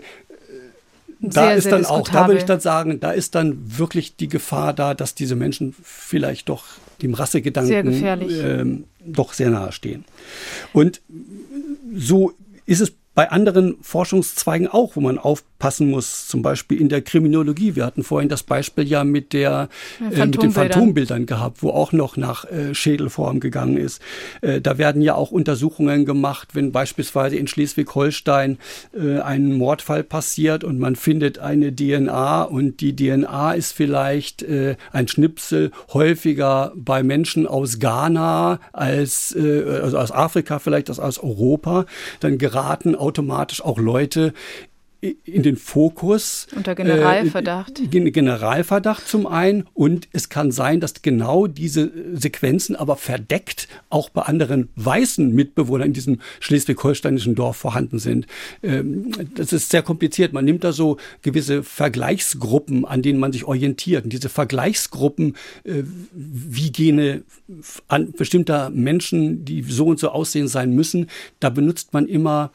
[1.29, 4.27] da sehr, ist dann auch, da würde ich dann sagen, da ist dann wirklich die
[4.27, 6.65] Gefahr da, dass diese Menschen vielleicht doch
[7.01, 10.05] dem Rassegedanken sehr ähm, doch sehr nahe stehen.
[10.73, 11.01] Und
[11.95, 12.33] so
[12.65, 17.75] ist es bei anderen Forschungszweigen auch, wo man aufpassen muss, zum Beispiel in der Kriminologie.
[17.75, 19.69] Wir hatten vorhin das Beispiel ja mit der
[20.11, 24.01] äh, mit den Phantombildern gehabt, wo auch noch nach äh, Schädelform gegangen ist.
[24.41, 28.57] Äh, da werden ja auch Untersuchungen gemacht, wenn beispielsweise in Schleswig-Holstein
[28.93, 34.75] äh, ein Mordfall passiert und man findet eine DNA und die DNA ist vielleicht äh,
[34.91, 41.19] ein Schnipsel häufiger bei Menschen aus Ghana als äh, also aus Afrika vielleicht als aus
[41.19, 41.85] Europa,
[42.19, 44.33] dann geraten automatisch auch Leute
[45.23, 46.47] in den Fokus.
[46.55, 47.79] Unter Generalverdacht.
[47.79, 49.65] Äh, Generalverdacht zum einen.
[49.73, 55.87] Und es kann sein, dass genau diese Sequenzen aber verdeckt auch bei anderen weißen Mitbewohnern
[55.87, 58.25] in diesem schleswig-holsteinischen Dorf vorhanden sind.
[58.63, 60.33] Ähm, das ist sehr kompliziert.
[60.33, 64.05] Man nimmt da so gewisse Vergleichsgruppen, an denen man sich orientiert.
[64.05, 65.83] Und diese Vergleichsgruppen, äh,
[66.13, 67.23] wie Gene
[67.87, 71.07] an bestimmter Menschen, die so und so aussehen sein müssen,
[71.39, 72.51] da benutzt man immer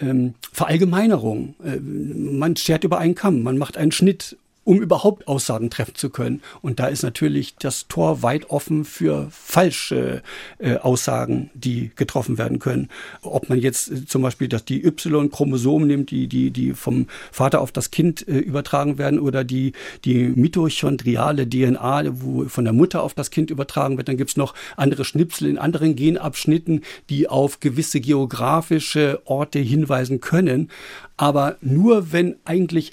[0.00, 1.54] ähm, Verallgemeinerung.
[1.64, 6.10] Äh, man schert über einen Kamm, man macht einen Schnitt um überhaupt Aussagen treffen zu
[6.10, 6.42] können.
[6.60, 10.22] Und da ist natürlich das Tor weit offen für falsche
[10.58, 12.88] äh, Aussagen, die getroffen werden können.
[13.22, 17.60] Ob man jetzt äh, zum Beispiel dass die Y-Chromosomen nimmt, die, die, die vom Vater
[17.60, 19.72] auf das Kind äh, übertragen werden oder die,
[20.04, 24.08] die mitochondriale DNA, wo von der Mutter auf das Kind übertragen wird.
[24.08, 30.70] Dann gibt's noch andere Schnipsel in anderen Genabschnitten, die auf gewisse geografische Orte hinweisen können.
[31.16, 32.92] Aber nur wenn eigentlich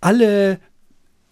[0.00, 0.60] alle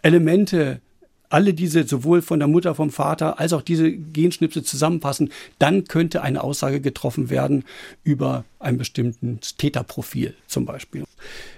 [0.07, 0.81] Elemente,
[1.29, 6.23] alle diese sowohl von der Mutter, vom Vater als auch diese Genschnipsel zusammenpassen, dann könnte
[6.23, 7.65] eine Aussage getroffen werden
[8.05, 11.03] über ein bestimmtes Täterprofil zum Beispiel.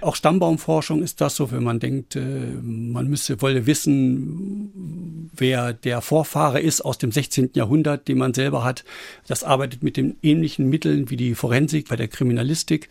[0.00, 2.20] Auch Stammbaumforschung ist das so, wenn man denkt, äh,
[2.62, 7.50] man müsse, wolle wissen, wer der Vorfahre ist aus dem 16.
[7.52, 8.84] Jahrhundert, den man selber hat.
[9.26, 12.88] Das arbeitet mit den ähnlichen Mitteln wie die Forensik bei der Kriminalistik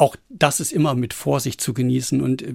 [0.00, 2.22] auch das ist immer mit Vorsicht zu genießen.
[2.22, 2.54] Und äh,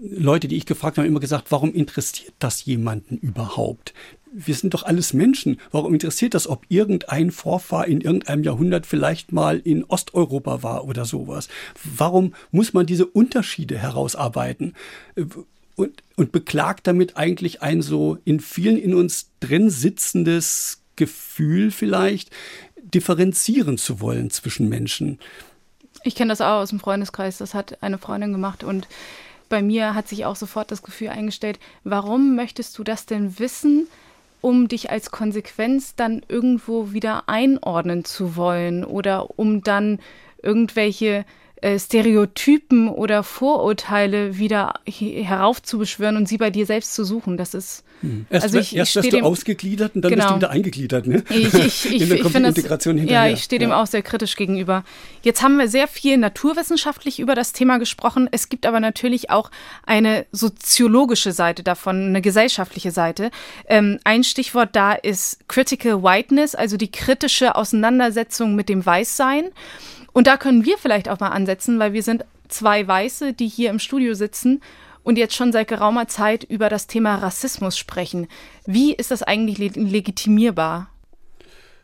[0.00, 3.94] Leute, die ich gefragt habe, haben immer gesagt, warum interessiert das jemanden überhaupt?
[4.32, 5.60] Wir sind doch alles Menschen.
[5.70, 11.04] Warum interessiert das, ob irgendein Vorfahr in irgendeinem Jahrhundert vielleicht mal in Osteuropa war oder
[11.04, 11.48] sowas?
[11.84, 14.74] Warum muss man diese Unterschiede herausarbeiten?
[15.76, 22.30] Und, und beklagt damit eigentlich ein so in vielen in uns drin sitzendes Gefühl vielleicht,
[22.82, 25.18] differenzieren zu wollen zwischen Menschen.
[26.04, 27.38] Ich kenne das auch aus dem Freundeskreis.
[27.38, 28.88] Das hat eine Freundin gemacht und
[29.48, 33.86] bei mir hat sich auch sofort das Gefühl eingestellt, warum möchtest du das denn wissen,
[34.40, 40.00] um dich als Konsequenz dann irgendwo wieder einordnen zu wollen oder um dann
[40.42, 41.24] irgendwelche
[41.62, 47.36] äh, Stereotypen oder Vorurteile wieder heraufzubeschwören und sie bei dir selbst zu suchen.
[47.36, 48.26] Das ist hm.
[48.30, 50.24] Erst, also ich, erst wirst du ausgegliedert und dann genau.
[50.24, 51.06] bist du wieder eingegliedert.
[51.06, 51.22] Ne?
[51.30, 53.28] Ich, ich, ich, ich finde Integration das, hinterher.
[53.28, 53.80] Ja, ich stehe dem ja.
[53.80, 54.84] auch sehr kritisch gegenüber.
[55.22, 58.28] Jetzt haben wir sehr viel naturwissenschaftlich über das Thema gesprochen.
[58.32, 59.50] Es gibt aber natürlich auch
[59.86, 63.30] eine soziologische Seite davon, eine gesellschaftliche Seite.
[63.68, 69.44] Ähm, ein Stichwort da ist Critical Whiteness, also die kritische Auseinandersetzung mit dem Weißsein.
[70.12, 73.70] Und da können wir vielleicht auch mal ansetzen, weil wir sind zwei Weiße, die hier
[73.70, 74.60] im Studio sitzen
[75.02, 78.28] und jetzt schon seit geraumer Zeit über das Thema Rassismus sprechen.
[78.66, 80.90] Wie ist das eigentlich legitimierbar?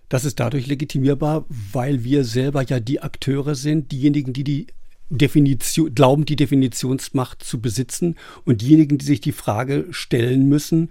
[0.09, 4.67] Das ist dadurch legitimierbar, weil wir selber ja die Akteure sind, diejenigen, die die
[5.11, 10.91] Definition, glauben, die Definitionsmacht zu besitzen und diejenigen, die sich die Frage stellen müssen,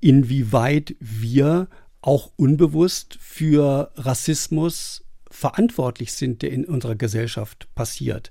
[0.00, 1.68] inwieweit wir
[2.00, 5.01] auch unbewusst für Rassismus
[5.32, 8.30] verantwortlich sind, der in unserer Gesellschaft passiert.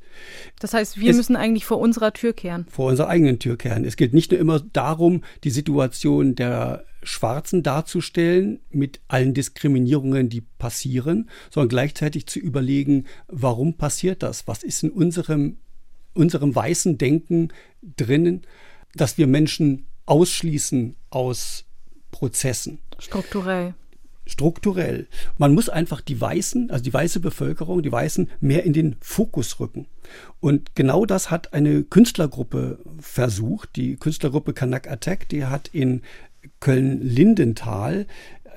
[0.59, 2.67] Das heißt, wir es, müssen eigentlich vor unserer Tür kehren.
[2.69, 3.85] Vor unserer eigenen Tür kehren.
[3.85, 10.41] Es geht nicht nur immer darum, die Situation der Schwarzen darzustellen mit allen Diskriminierungen, die
[10.41, 14.47] passieren, sondern gleichzeitig zu überlegen, warum passiert das?
[14.47, 15.57] Was ist in unserem,
[16.13, 17.49] unserem weißen Denken
[17.81, 18.43] drinnen,
[18.93, 21.65] dass wir Menschen ausschließen aus
[22.11, 22.77] Prozessen?
[22.99, 23.73] Strukturell
[24.31, 25.07] strukturell.
[25.37, 29.59] Man muss einfach die Weißen, also die weiße Bevölkerung, die Weißen mehr in den Fokus
[29.59, 29.87] rücken.
[30.39, 33.75] Und genau das hat eine Künstlergruppe versucht.
[33.75, 36.01] Die Künstlergruppe Kanak Attack, die hat in
[36.59, 38.07] Köln-Lindenthal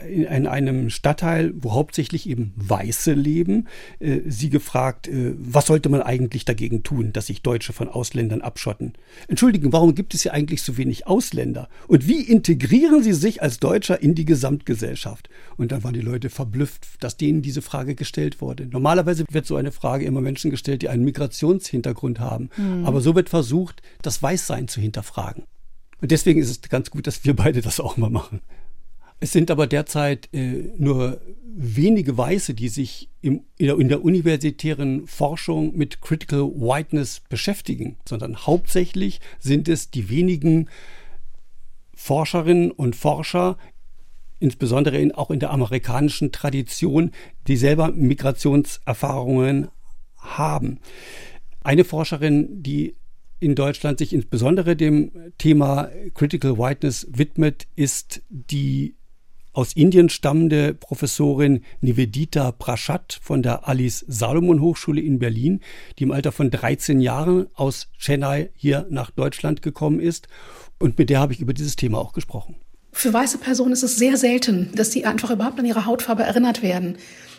[0.09, 3.69] in einem Stadtteil, wo hauptsächlich eben Weiße leben,
[4.01, 8.43] äh, sie gefragt, äh, was sollte man eigentlich dagegen tun, dass sich Deutsche von Ausländern
[8.43, 8.95] abschotten?
[9.29, 11.69] Entschuldigen, warum gibt es hier eigentlich so wenig Ausländer?
[11.89, 15.29] Und wie integrieren sie sich als Deutscher in die Gesamtgesellschaft?
[15.57, 18.67] Und dann waren die Leute verblüfft, dass denen diese Frage gestellt wurde.
[18.67, 22.51] Normalerweise wird so eine Frage immer Menschen gestellt, die einen Migrationshintergrund haben.
[22.57, 22.85] Mhm.
[22.85, 25.45] Aber so wird versucht, das Weißsein zu hinterfragen.
[26.01, 28.41] Und deswegen ist es ganz gut, dass wir beide das auch mal machen.
[29.25, 31.19] Es sind aber derzeit äh, nur
[31.57, 37.97] wenige Weiße, die sich im, in, der, in, der, universitären Forschung mit Critical Whiteness beschäftigen,
[38.07, 40.69] sondern hauptsächlich sind es die wenigen
[41.95, 43.57] Forscherinnen und Forscher,
[44.41, 47.11] insbesondere in, auch in der amerikanischen Tradition,
[47.47, 49.69] die selber Migrationserfahrungen
[50.19, 50.81] haben.
[51.63, 52.95] Eine Forscherin, die
[53.41, 58.97] in Deutschland sich insbesondere dem Thema Critical Whiteness widmet, ist die
[59.55, 65.61] aus Indien stammende Professorin Nivedita Prashat von der Alice Salomon Hochschule in Berlin,
[65.99, 70.29] die im Alter von 13 Jahren aus Chennai hier nach Deutschland gekommen ist.
[70.79, 72.57] Und mit der habe ich über dieses Thema auch gesprochen.
[72.93, 76.63] Für weiße Personen ist es sehr selten, dass sie einfach überhaupt an ihre Hautfarbe erinnert
[76.63, 76.97] werden.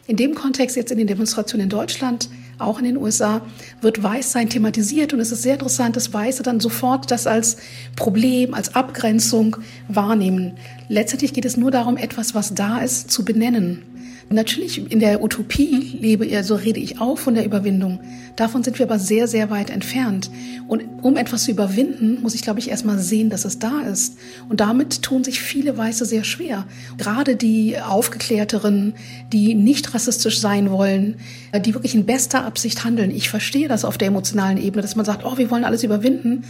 [0.07, 2.29] In dem Kontext jetzt in den Demonstrationen in Deutschland,
[2.59, 3.41] auch in den USA,
[3.81, 7.57] wird Weißsein thematisiert und es ist sehr interessant, dass Weiße dann sofort das als
[7.95, 10.53] Problem, als Abgrenzung wahrnehmen.
[10.89, 13.81] Letztendlich geht es nur darum, etwas, was da ist, zu benennen.
[14.29, 17.99] Natürlich, in der Utopie lebe ich, so rede ich auch von der Überwindung.
[18.35, 20.31] Davon sind wir aber sehr, sehr weit entfernt.
[20.67, 24.17] Und um etwas zu überwinden, muss ich, glaube ich, erstmal sehen, dass es da ist.
[24.49, 26.65] Und damit tun sich viele Weiße sehr schwer.
[26.97, 28.95] Gerade die Aufgeklärteren,
[29.31, 31.17] die nicht rassistisch sein wollen,
[31.63, 33.11] die wirklich in bester Absicht handeln.
[33.11, 36.43] Ich verstehe das auf der emotionalen Ebene, dass man sagt, oh, wir wollen alles überwinden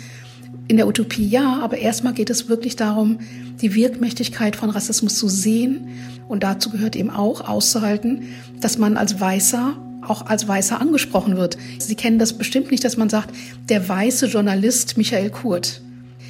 [0.67, 3.19] in der Utopie ja, aber erstmal geht es wirklich darum,
[3.61, 5.87] die Wirkmächtigkeit von Rassismus zu sehen.
[6.27, 8.23] Und dazu gehört eben auch auszuhalten,
[8.61, 11.57] dass man als Weißer auch als Weißer angesprochen wird.
[11.79, 13.33] Sie kennen das bestimmt nicht, dass man sagt,
[13.69, 15.81] der weiße Journalist Michael Kurt.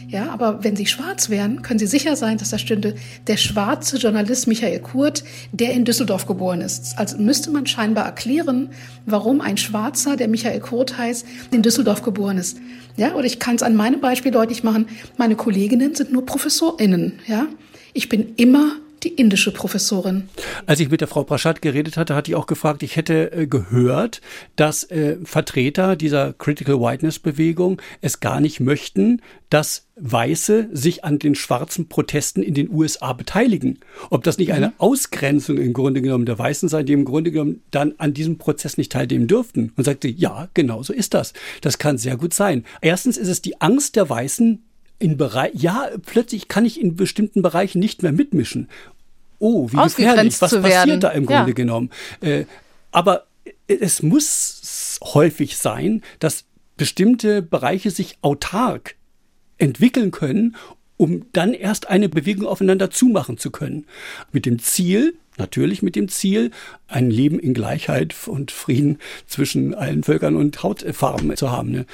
[0.08, 2.96] Ja, aber wenn Sie schwarz wären, können Sie sicher sein, dass da stünde
[3.28, 6.98] der schwarze Journalist Michael Kurt, der in Düsseldorf geboren ist.
[6.98, 8.70] Also müsste man scheinbar erklären,
[9.06, 12.58] warum ein Schwarzer, der Michael Kurt heißt, in Düsseldorf geboren ist.
[12.98, 14.88] Ja, oder ich kann es an meinem Beispiel deutlich machen.
[15.18, 17.20] Meine Kolleginnen sind nur ProfessorInnen.
[17.28, 17.48] Ja,
[17.94, 18.74] ich bin immer
[19.06, 20.28] die indische Professorin.
[20.66, 23.48] Als ich mit der Frau Prashad geredet hatte, hatte ich auch gefragt, ich hätte äh,
[23.48, 24.20] gehört,
[24.56, 31.20] dass äh, Vertreter dieser Critical Whiteness Bewegung es gar nicht möchten, dass Weiße sich an
[31.20, 33.80] den schwarzen Protesten in den USA beteiligen.
[34.10, 34.74] Ob das nicht eine mhm.
[34.80, 38.78] Ausgrenzung im Grunde genommen der Weißen sei, die im Grunde genommen dann an diesem Prozess
[38.78, 39.72] nicht teilnehmen dürften.
[39.78, 41.34] Und sagte, ja, genau so ist das.
[41.62, 42.66] Das kann sehr gut sein.
[42.82, 44.64] Erstens ist es die Angst der Weißen,
[44.98, 48.70] in Bereich, ja, plötzlich kann ich in bestimmten Bereichen nicht mehr mitmischen
[49.40, 51.54] oh, wie gefährlich, was passiert da im Grunde ja.
[51.54, 51.90] genommen.
[52.22, 52.46] Äh,
[52.92, 53.26] aber
[53.68, 56.46] es muss häufig sein, dass
[56.78, 58.96] bestimmte Bereiche sich autark
[59.58, 60.56] entwickeln können,
[60.98, 63.86] um dann erst eine Bewegung aufeinander zumachen zu können.
[64.32, 66.52] Mit dem Ziel, natürlich mit dem Ziel,
[66.88, 71.72] ein Leben in Gleichheit und Frieden zwischen allen Völkern und Hautfarben zu haben.
[71.72, 71.86] Ne?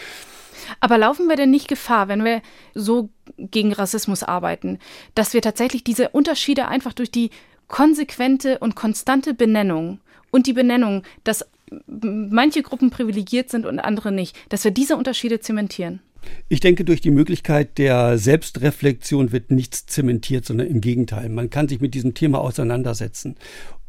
[0.79, 2.41] Aber laufen wir denn nicht Gefahr, wenn wir
[2.73, 4.79] so gegen Rassismus arbeiten,
[5.15, 7.29] dass wir tatsächlich diese Unterschiede einfach durch die
[7.67, 9.99] konsequente und konstante Benennung
[10.31, 11.45] und die Benennung, dass
[11.87, 16.01] manche Gruppen privilegiert sind und andere nicht, dass wir diese Unterschiede zementieren?
[16.49, 21.29] Ich denke, durch die Möglichkeit der Selbstreflexion wird nichts zementiert, sondern im Gegenteil.
[21.29, 23.35] Man kann sich mit diesem Thema auseinandersetzen.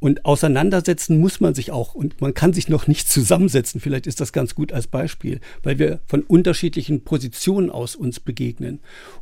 [0.03, 1.95] Und auseinandersetzen muss man sich auch.
[1.95, 3.81] Und man kann sich noch nicht zusammensetzen.
[3.81, 8.81] Vielleicht ist das ganz gut als Beispiel, weil wir von unterschiedlichen Positionen aus uns begegnen.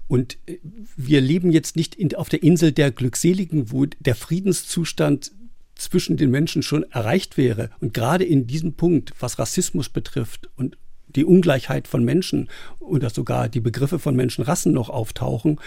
[0.09, 0.59] Und äh,
[0.97, 5.33] wir leben jetzt nicht in, auf der Insel der Glückseligen, wo der Friedenszustand
[5.75, 7.71] zwischen den Menschen schon erreicht wäre.
[7.81, 10.79] Und gerade in diesem Punkt, was Rassismus betrifft und
[11.17, 12.49] die Ungleichheit von Menschen
[12.79, 15.61] oder sogar die Begriffe von Menschenrassen noch auftauchen,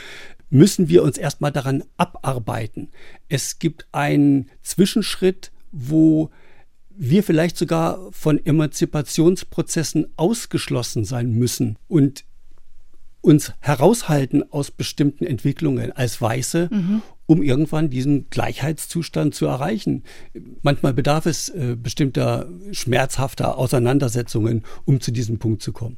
[0.50, 2.90] müssen wir uns erstmal daran abarbeiten.
[3.30, 6.30] Es gibt einen Zwischenschritt, wo
[6.96, 12.24] wir vielleicht sogar von Emanzipationsprozessen ausgeschlossen sein müssen und
[13.22, 17.02] uns heraushalten aus bestimmten Entwicklungen als Weiße, mhm.
[17.26, 20.04] Um irgendwann diesen Gleichheitszustand zu erreichen.
[20.62, 25.98] Manchmal bedarf es äh, bestimmter schmerzhafter Auseinandersetzungen, um zu diesem Punkt zu kommen.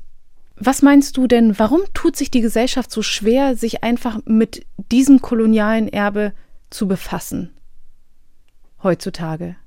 [0.57, 5.21] Was meinst du denn, warum tut sich die Gesellschaft so schwer, sich einfach mit diesem
[5.21, 6.33] kolonialen Erbe
[6.69, 7.49] zu befassen
[8.81, 9.57] heutzutage?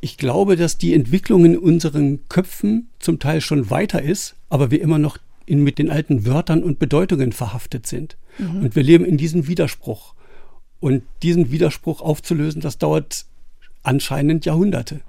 [0.00, 4.80] Ich glaube, dass die Entwicklung in unseren Köpfen zum Teil schon weiter ist, aber wir
[4.80, 8.16] immer noch in, mit den alten Wörtern und Bedeutungen verhaftet sind.
[8.38, 8.62] Mhm.
[8.62, 10.14] Und wir leben in diesem Widerspruch.
[10.80, 13.24] Und diesen Widerspruch aufzulösen, das dauert
[13.82, 15.00] anscheinend Jahrhunderte.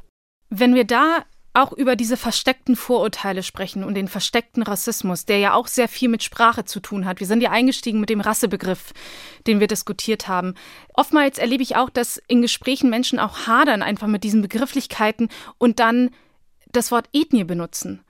[0.50, 5.54] Wenn wir da auch über diese versteckten Vorurteile sprechen und den versteckten Rassismus, der ja
[5.54, 7.20] auch sehr viel mit Sprache zu tun hat.
[7.20, 8.94] Wir sind ja eingestiegen mit dem Rassebegriff,
[9.48, 10.54] den wir diskutiert haben.
[10.94, 15.80] Oftmals erlebe ich auch, dass in Gesprächen Menschen auch hadern einfach mit diesen Begrifflichkeiten und
[15.80, 16.12] dann
[16.72, 18.02] das Wort Ethnie benutzen.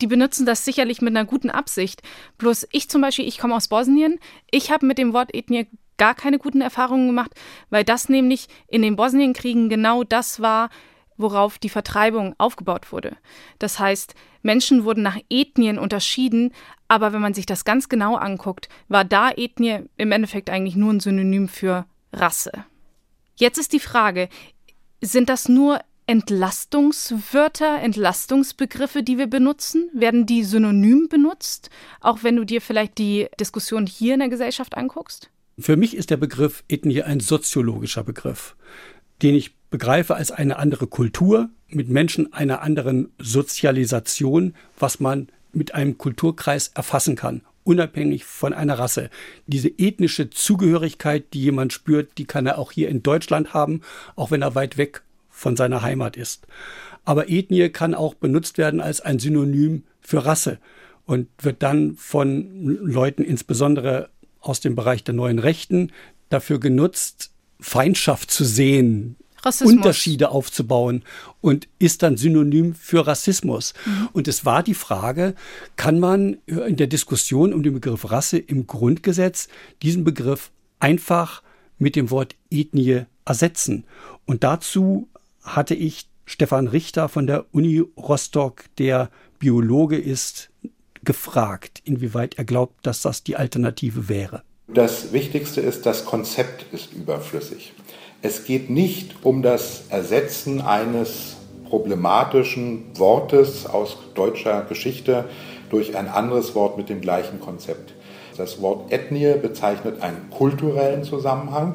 [0.00, 2.02] Die benutzen das sicherlich mit einer guten Absicht.
[2.38, 4.18] Bloß ich zum Beispiel, ich komme aus Bosnien.
[4.50, 5.66] Ich habe mit dem Wort Ethnie
[5.98, 7.32] gar keine guten Erfahrungen gemacht,
[7.70, 10.70] weil das nämlich in den Bosnienkriegen genau das war,
[11.18, 13.16] worauf die Vertreibung aufgebaut wurde.
[13.58, 16.54] Das heißt, Menschen wurden nach Ethnien unterschieden,
[16.86, 20.92] aber wenn man sich das ganz genau anguckt, war da Ethnie im Endeffekt eigentlich nur
[20.92, 22.52] ein Synonym für Rasse.
[23.36, 24.28] Jetzt ist die Frage,
[25.00, 29.90] sind das nur Entlastungswörter, Entlastungsbegriffe, die wir benutzen?
[29.92, 31.68] Werden die synonym benutzt,
[32.00, 35.30] auch wenn du dir vielleicht die Diskussion hier in der Gesellschaft anguckst?
[35.60, 38.54] Für mich ist der Begriff Ethnie ein soziologischer Begriff,
[39.22, 45.74] den ich begreife als eine andere Kultur mit Menschen einer anderen Sozialisation, was man mit
[45.74, 49.10] einem Kulturkreis erfassen kann, unabhängig von einer Rasse.
[49.48, 53.80] Diese ethnische Zugehörigkeit, die jemand spürt, die kann er auch hier in Deutschland haben,
[54.14, 56.46] auch wenn er weit weg von seiner Heimat ist.
[57.04, 60.58] Aber Ethnie kann auch benutzt werden als ein Synonym für Rasse
[61.04, 64.10] und wird dann von Leuten, insbesondere
[64.40, 65.92] aus dem Bereich der neuen Rechten,
[66.28, 67.30] dafür genutzt,
[67.60, 69.76] Feindschaft zu sehen Rassismus.
[69.76, 71.04] Unterschiede aufzubauen
[71.40, 73.74] und ist dann synonym für Rassismus.
[73.84, 74.08] Mhm.
[74.12, 75.34] Und es war die Frage,
[75.76, 79.48] kann man in der Diskussion um den Begriff Rasse im Grundgesetz
[79.82, 81.42] diesen Begriff einfach
[81.78, 83.84] mit dem Wort Ethnie ersetzen?
[84.26, 85.08] Und dazu
[85.42, 90.50] hatte ich Stefan Richter von der Uni Rostock, der Biologe ist,
[91.04, 94.42] gefragt, inwieweit er glaubt, dass das die Alternative wäre.
[94.68, 97.72] Das Wichtigste ist, das Konzept ist überflüssig.
[98.20, 101.36] Es geht nicht um das Ersetzen eines
[101.68, 105.26] problematischen Wortes aus deutscher Geschichte
[105.70, 107.94] durch ein anderes Wort mit dem gleichen Konzept.
[108.36, 111.74] Das Wort Ethnie bezeichnet einen kulturellen Zusammenhang.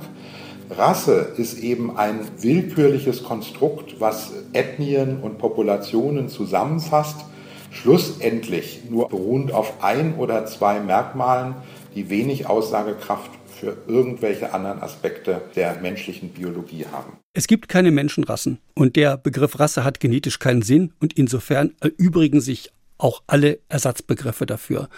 [0.70, 7.26] Rasse ist eben ein willkürliches Konstrukt, was Ethnien und Populationen zusammenfasst,
[7.74, 11.56] schlussendlich nur beruhend auf ein oder zwei Merkmalen,
[11.96, 17.18] die wenig Aussagekraft für irgendwelche anderen Aspekte der menschlichen Biologie haben.
[17.34, 22.42] Es gibt keine Menschenrassen und der Begriff Rasse hat genetisch keinen Sinn und insofern erübrigen
[22.42, 24.90] sich auch alle Ersatzbegriffe dafür.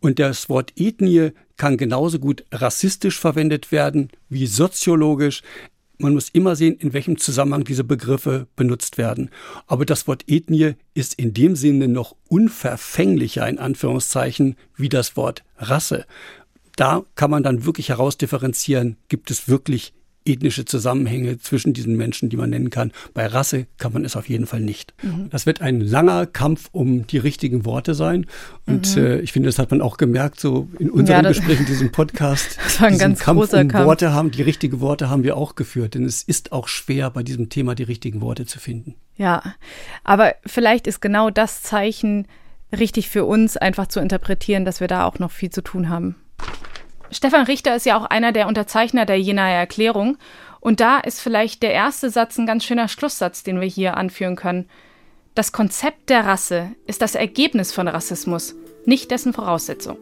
[0.00, 5.42] Und das Wort Ethnie kann genauso gut rassistisch verwendet werden wie soziologisch.
[6.02, 9.30] Man muss immer sehen, in welchem Zusammenhang diese Begriffe benutzt werden.
[9.66, 15.44] Aber das Wort Ethnie ist in dem Sinne noch unverfänglicher in Anführungszeichen wie das Wort
[15.56, 16.06] Rasse
[16.76, 19.92] da kann man dann wirklich herausdifferenzieren, gibt es wirklich
[20.24, 22.92] ethnische Zusammenhänge zwischen diesen Menschen, die man nennen kann.
[23.14, 24.94] Bei Rasse kann man es auf jeden Fall nicht.
[25.02, 25.28] Mhm.
[25.30, 28.26] Das wird ein langer Kampf um die richtigen Worte sein.
[28.66, 29.02] Und mhm.
[29.02, 31.92] äh, ich finde, das hat man auch gemerkt, so in unseren ja, Gesprächen, in diesem
[31.92, 32.58] Podcast.
[32.72, 33.86] Das war ein ganz Kampf großer um Kampf.
[33.86, 35.94] Worte haben, die richtigen Worte haben wir auch geführt.
[35.94, 38.94] Denn es ist auch schwer, bei diesem Thema die richtigen Worte zu finden.
[39.16, 39.42] Ja,
[40.04, 42.26] aber vielleicht ist genau das Zeichen
[42.76, 46.16] richtig für uns, einfach zu interpretieren, dass wir da auch noch viel zu tun haben.
[47.12, 50.16] Stefan Richter ist ja auch einer der Unterzeichner der Jenaer Erklärung.
[50.60, 54.36] Und da ist vielleicht der erste Satz ein ganz schöner Schlusssatz, den wir hier anführen
[54.36, 54.68] können.
[55.34, 58.54] Das Konzept der Rasse ist das Ergebnis von Rassismus,
[58.84, 59.98] nicht dessen Voraussetzung.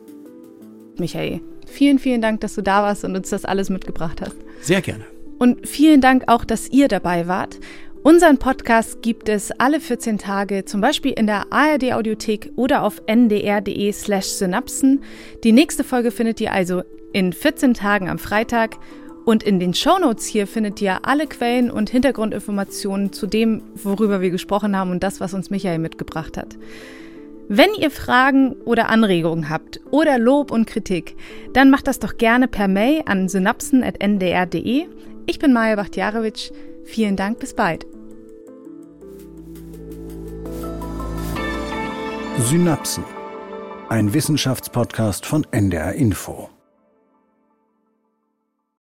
[0.98, 4.36] Michael, vielen, vielen Dank, dass du da warst und uns das alles mitgebracht hast.
[4.60, 5.04] Sehr gerne.
[5.38, 7.58] Und vielen Dank auch, dass ihr dabei wart.
[8.02, 13.02] Unseren Podcast gibt es alle 14 Tage, zum Beispiel in der ARD Audiothek oder auf
[13.06, 15.02] ndr.de slash synapsen.
[15.44, 16.82] Die nächste Folge findet ihr also
[17.12, 18.76] in 14 Tagen am Freitag.
[19.24, 24.30] Und in den Shownotes hier findet ihr alle Quellen und Hintergrundinformationen zu dem, worüber wir
[24.30, 26.56] gesprochen haben und das, was uns Michael mitgebracht hat.
[27.48, 31.16] Wenn ihr Fragen oder Anregungen habt oder Lob und Kritik,
[31.52, 34.86] dann macht das doch gerne per Mail an synapsen.ndr.de.
[35.26, 36.52] Ich bin Maja Bachtjarewitsch.
[36.84, 37.86] Vielen Dank, bis bald.
[42.38, 43.04] Synapsen.
[43.88, 46.48] Ein Wissenschaftspodcast von NDR Info.